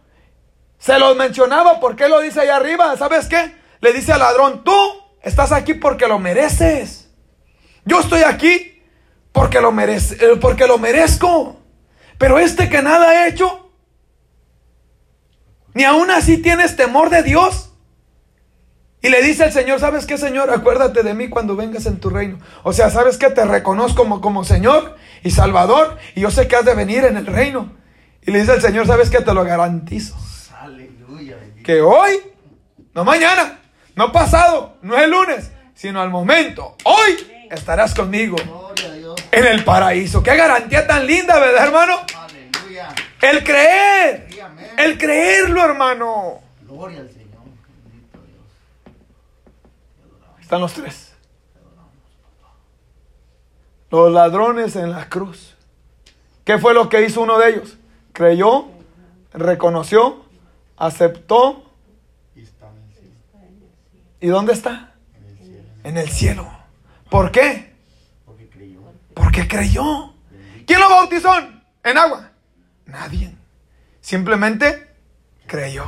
[0.78, 1.80] se los mencionaba.
[1.80, 2.96] ¿Por qué lo dice allá arriba?
[2.96, 3.56] ¿Sabes qué?
[3.80, 7.08] Le dice al ladrón, tú estás aquí porque lo mereces.
[7.84, 8.82] Yo estoy aquí
[9.32, 11.56] porque lo, merece, eh, porque lo merezco.
[12.18, 13.70] Pero este que nada ha hecho,
[15.74, 17.70] ni aún así tienes temor de Dios.
[19.00, 20.50] Y le dice el Señor, ¿sabes qué, Señor?
[20.50, 22.38] Acuérdate de mí cuando vengas en tu reino.
[22.62, 23.30] O sea, ¿sabes qué?
[23.30, 25.98] Te reconozco como, como Señor y Salvador.
[26.14, 27.72] Y yo sé que has de venir en el reino.
[28.24, 29.20] Y le dice el Señor, ¿sabes qué?
[29.20, 30.14] Te lo garantizo.
[30.60, 31.36] Aleluya.
[31.64, 32.20] Que hoy,
[32.94, 33.61] no mañana,
[33.94, 38.36] no pasado, no el lunes, sino al momento, hoy estarás conmigo
[39.30, 40.22] en el paraíso.
[40.22, 42.00] Qué garantía tan linda, ¿verdad, hermano?
[42.16, 42.94] Aleluya.
[43.20, 44.28] El creer.
[44.78, 46.40] El creerlo, hermano.
[46.62, 47.42] Gloria al Señor.
[50.40, 51.14] Están los tres.
[53.90, 55.54] Los ladrones en la cruz.
[56.44, 57.76] ¿Qué fue lo que hizo uno de ellos?
[58.12, 58.68] Creyó,
[59.32, 60.24] reconoció,
[60.76, 61.70] aceptó.
[62.34, 63.14] Y está en el cielo.
[64.22, 64.94] ¿Y dónde está?
[65.82, 66.48] En el cielo.
[67.10, 67.72] ¿Por qué?
[68.24, 68.80] Porque creyó.
[69.14, 70.14] Porque creyó.
[70.64, 71.34] ¿Quién lo bautizó
[71.82, 72.30] en agua?
[72.86, 73.34] Nadie.
[74.00, 74.86] Simplemente
[75.48, 75.84] creyó.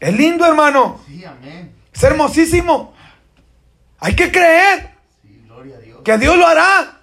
[0.00, 1.02] Es lindo, hermano.
[1.06, 1.74] Sí, amén.
[1.92, 2.94] Es hermosísimo.
[3.98, 4.92] Hay que creer.
[5.20, 6.00] Sí, gloria a Dios.
[6.02, 7.02] que Dios lo hará.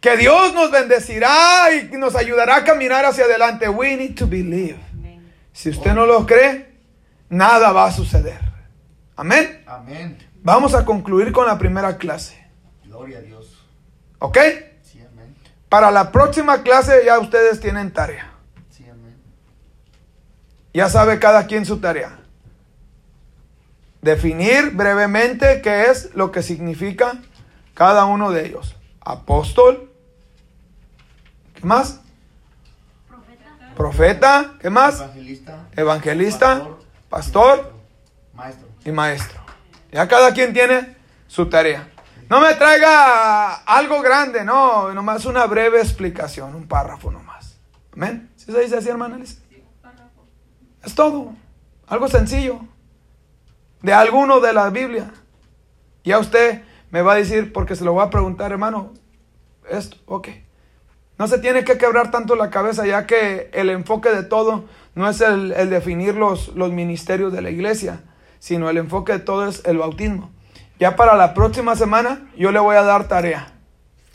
[0.00, 3.68] Que Dios nos bendecirá y nos ayudará a caminar hacia adelante.
[3.68, 4.78] We need to believe.
[4.94, 5.30] Amén.
[5.52, 6.67] Si usted no lo cree,
[7.28, 8.40] nada va a suceder.
[9.16, 9.62] Amén.
[9.66, 10.18] Amén.
[10.42, 12.46] Vamos a concluir con la primera clase.
[12.84, 13.66] Gloria a Dios.
[14.18, 14.38] ¿Ok?
[14.82, 15.34] Sí, amén.
[15.68, 18.32] Para la próxima clase ya ustedes tienen tarea.
[18.70, 19.16] Sí, amén.
[20.72, 22.20] Ya sabe cada quien su tarea.
[24.00, 27.20] Definir brevemente qué es lo que significa
[27.74, 28.76] cada uno de ellos.
[29.00, 29.90] Apóstol.
[31.54, 32.00] ¿Qué más?
[33.08, 33.74] Profeta.
[33.74, 34.54] Profeta.
[34.60, 35.00] ¿Qué más?
[35.00, 35.68] Evangelista.
[35.76, 36.77] Evangelista, pastor
[38.34, 38.68] Maestro.
[38.84, 39.40] y maestro.
[39.90, 40.96] Ya cada quien tiene
[41.26, 41.90] su tarea.
[42.28, 47.58] No me traiga algo grande, no, nomás una breve explicación, un párrafo nomás.
[47.94, 48.30] Amén.
[48.36, 49.18] ¿Sí se dice así, hermana?
[50.84, 51.32] Es todo.
[51.86, 52.60] Algo sencillo.
[53.80, 55.10] De alguno de la Biblia.
[56.04, 58.92] Ya usted me va a decir, porque se lo voy a preguntar, hermano,
[59.68, 60.28] esto, ok.
[61.18, 64.64] No se tiene que quebrar tanto la cabeza ya que el enfoque de todo
[64.94, 68.00] no es el, el definir los, los ministerios de la iglesia,
[68.38, 70.30] sino el enfoque de todo es el bautismo.
[70.78, 73.52] Ya para la próxima semana yo le voy a dar tarea,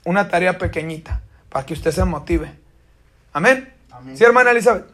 [0.05, 2.53] una tarea pequeñita, para que usted se motive.
[3.33, 3.73] Amén.
[3.91, 4.17] Amén.
[4.17, 4.85] ¿Sí, hermana Elizabeth?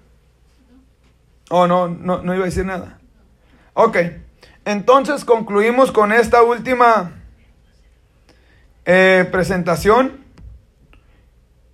[1.50, 3.00] Oh, no, no, no iba a decir nada.
[3.74, 3.98] Ok,
[4.66, 7.12] entonces concluimos con esta última
[8.86, 10.26] eh, presentación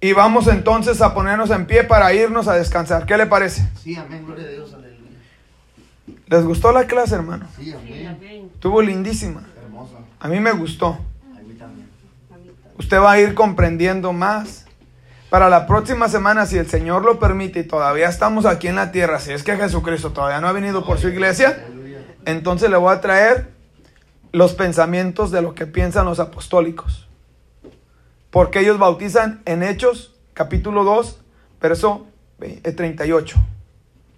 [0.05, 3.07] y vamos entonces a ponernos en pie para irnos a descansar.
[3.07, 3.67] ¿Qué le parece?
[3.81, 5.01] Sí, amén, gloria a Dios, aleluya.
[6.27, 7.47] ¿Les gustó la clase, hermano?
[7.57, 8.51] Sí, amén.
[8.53, 9.47] Estuvo lindísima.
[9.63, 9.95] Hermosa.
[10.19, 10.89] A mí me gustó.
[10.89, 11.89] A mí también.
[12.77, 14.67] Usted va a ir comprendiendo más.
[15.31, 18.91] Para la próxima semana, si el Señor lo permite y todavía estamos aquí en la
[18.91, 21.65] tierra, si es que Jesucristo todavía no ha venido por su iglesia,
[22.25, 23.49] entonces le voy a traer
[24.31, 27.04] los pensamientos de lo que piensan los apostólicos.
[28.35, 31.21] Porque ellos bautizan en Hechos, capítulo 2,
[31.61, 32.05] verso
[32.37, 33.37] ve- eh, 38,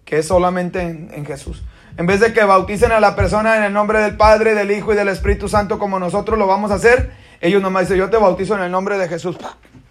[0.06, 1.62] que es solamente en, en Jesús.
[1.98, 4.92] En vez de que bauticen a la persona en el nombre del Padre, del Hijo
[4.92, 7.12] y del Espíritu Santo como nosotros lo vamos a hacer,
[7.42, 9.38] ellos nomás dicen, yo te bautizo en el nombre de Jesús.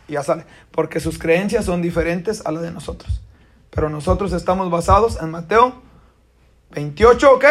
[0.08, 0.44] Y ya sale.
[0.72, 3.20] Porque sus creencias son diferentes a las de nosotros.
[3.70, 5.82] Pero nosotros estamos basados en Mateo
[6.72, 7.48] 28, ¿o qué?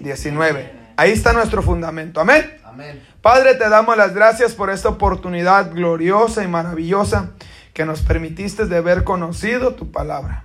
[0.00, 0.72] 19.
[0.96, 2.18] Ahí está nuestro fundamento.
[2.18, 2.56] Amén.
[2.64, 3.11] Amén.
[3.22, 7.30] Padre, te damos las gracias por esta oportunidad gloriosa y maravillosa
[7.72, 10.42] que nos permitiste de haber conocido tu palabra,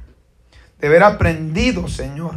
[0.80, 2.36] de haber aprendido, Señor.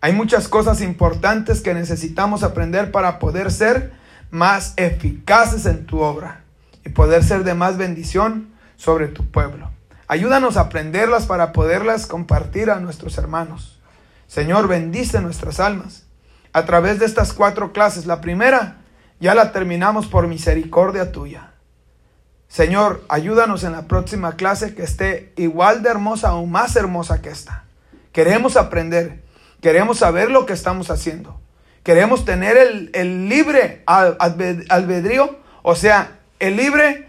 [0.00, 3.92] Hay muchas cosas importantes que necesitamos aprender para poder ser
[4.30, 6.44] más eficaces en tu obra
[6.86, 9.72] y poder ser de más bendición sobre tu pueblo.
[10.06, 13.80] Ayúdanos a aprenderlas para poderlas compartir a nuestros hermanos.
[14.28, 16.04] Señor, bendice nuestras almas
[16.52, 18.06] a través de estas cuatro clases.
[18.06, 18.76] La primera
[19.20, 21.52] ya la terminamos por misericordia tuya.
[22.48, 27.28] Señor, ayúdanos en la próxima clase que esté igual de hermosa o más hermosa que
[27.28, 27.64] esta.
[28.12, 29.22] Queremos aprender,
[29.60, 31.40] queremos saber lo que estamos haciendo.
[31.82, 37.08] Queremos tener el, el libre al- albe- albedrío, o sea, el libre,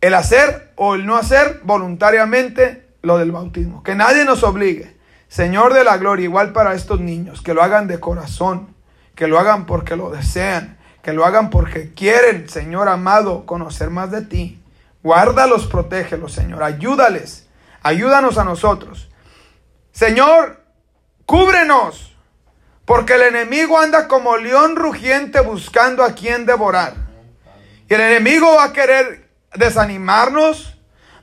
[0.00, 3.82] el hacer o el no hacer voluntariamente lo del bautismo.
[3.82, 4.96] Que nadie nos obligue.
[5.28, 8.74] Señor de la gloria, igual para estos niños, que lo hagan de corazón,
[9.14, 14.10] que lo hagan porque lo desean, que lo hagan porque quieren, Señor amado, conocer más
[14.10, 14.62] de ti.
[15.02, 16.62] Guárdalos, protégelos, Señor.
[16.62, 17.48] Ayúdales.
[17.82, 19.10] Ayúdanos a nosotros.
[19.90, 20.62] Señor,
[21.26, 22.16] cúbrenos.
[22.84, 26.94] Porque el enemigo anda como león rugiente buscando a quien devorar.
[27.88, 30.78] Y el enemigo va a querer desanimarnos.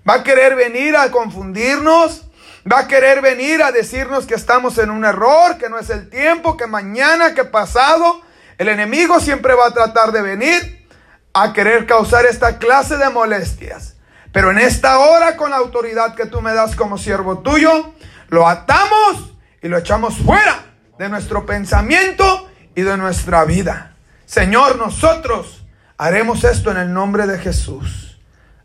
[0.07, 2.25] Va a querer venir a confundirnos.
[2.69, 6.09] Va a querer venir a decirnos que estamos en un error, que no es el
[6.09, 8.21] tiempo, que mañana, que pasado.
[8.59, 10.85] El enemigo siempre va a tratar de venir
[11.33, 13.95] a querer causar esta clase de molestias.
[14.33, 17.93] Pero en esta hora, con la autoridad que tú me das como siervo tuyo,
[18.27, 20.65] lo atamos y lo echamos fuera
[20.97, 23.95] de nuestro pensamiento y de nuestra vida.
[24.25, 25.65] Señor, nosotros
[25.97, 28.19] haremos esto en el nombre de Jesús.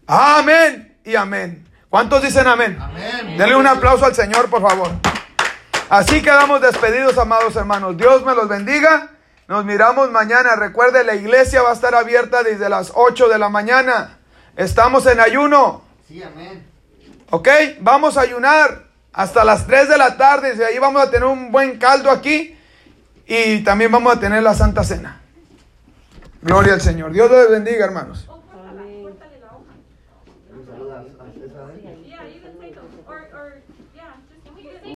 [0.09, 1.69] Amén y amén.
[1.89, 2.77] ¿Cuántos dicen amén?
[2.81, 3.39] Amén.
[3.39, 4.91] Denle un aplauso al Señor, por favor.
[5.89, 7.97] Así quedamos despedidos, amados hermanos.
[7.97, 9.14] Dios me los bendiga.
[9.49, 10.57] Nos miramos mañana.
[10.57, 14.19] Recuerde, la iglesia va a estar abierta desde las 8 de la mañana.
[14.57, 15.83] Estamos en ayuno.
[16.09, 16.67] Sí, amén.
[17.31, 17.49] ¿Ok?
[17.81, 20.51] Vamos a ayunar hasta las 3 de la tarde.
[20.51, 22.59] Desde ahí vamos a tener un buen caldo aquí.
[23.27, 25.21] Y también vamos a tener la Santa Cena.
[26.43, 27.13] Gloria al Señor.
[27.13, 28.29] Dios les bendiga, hermanos.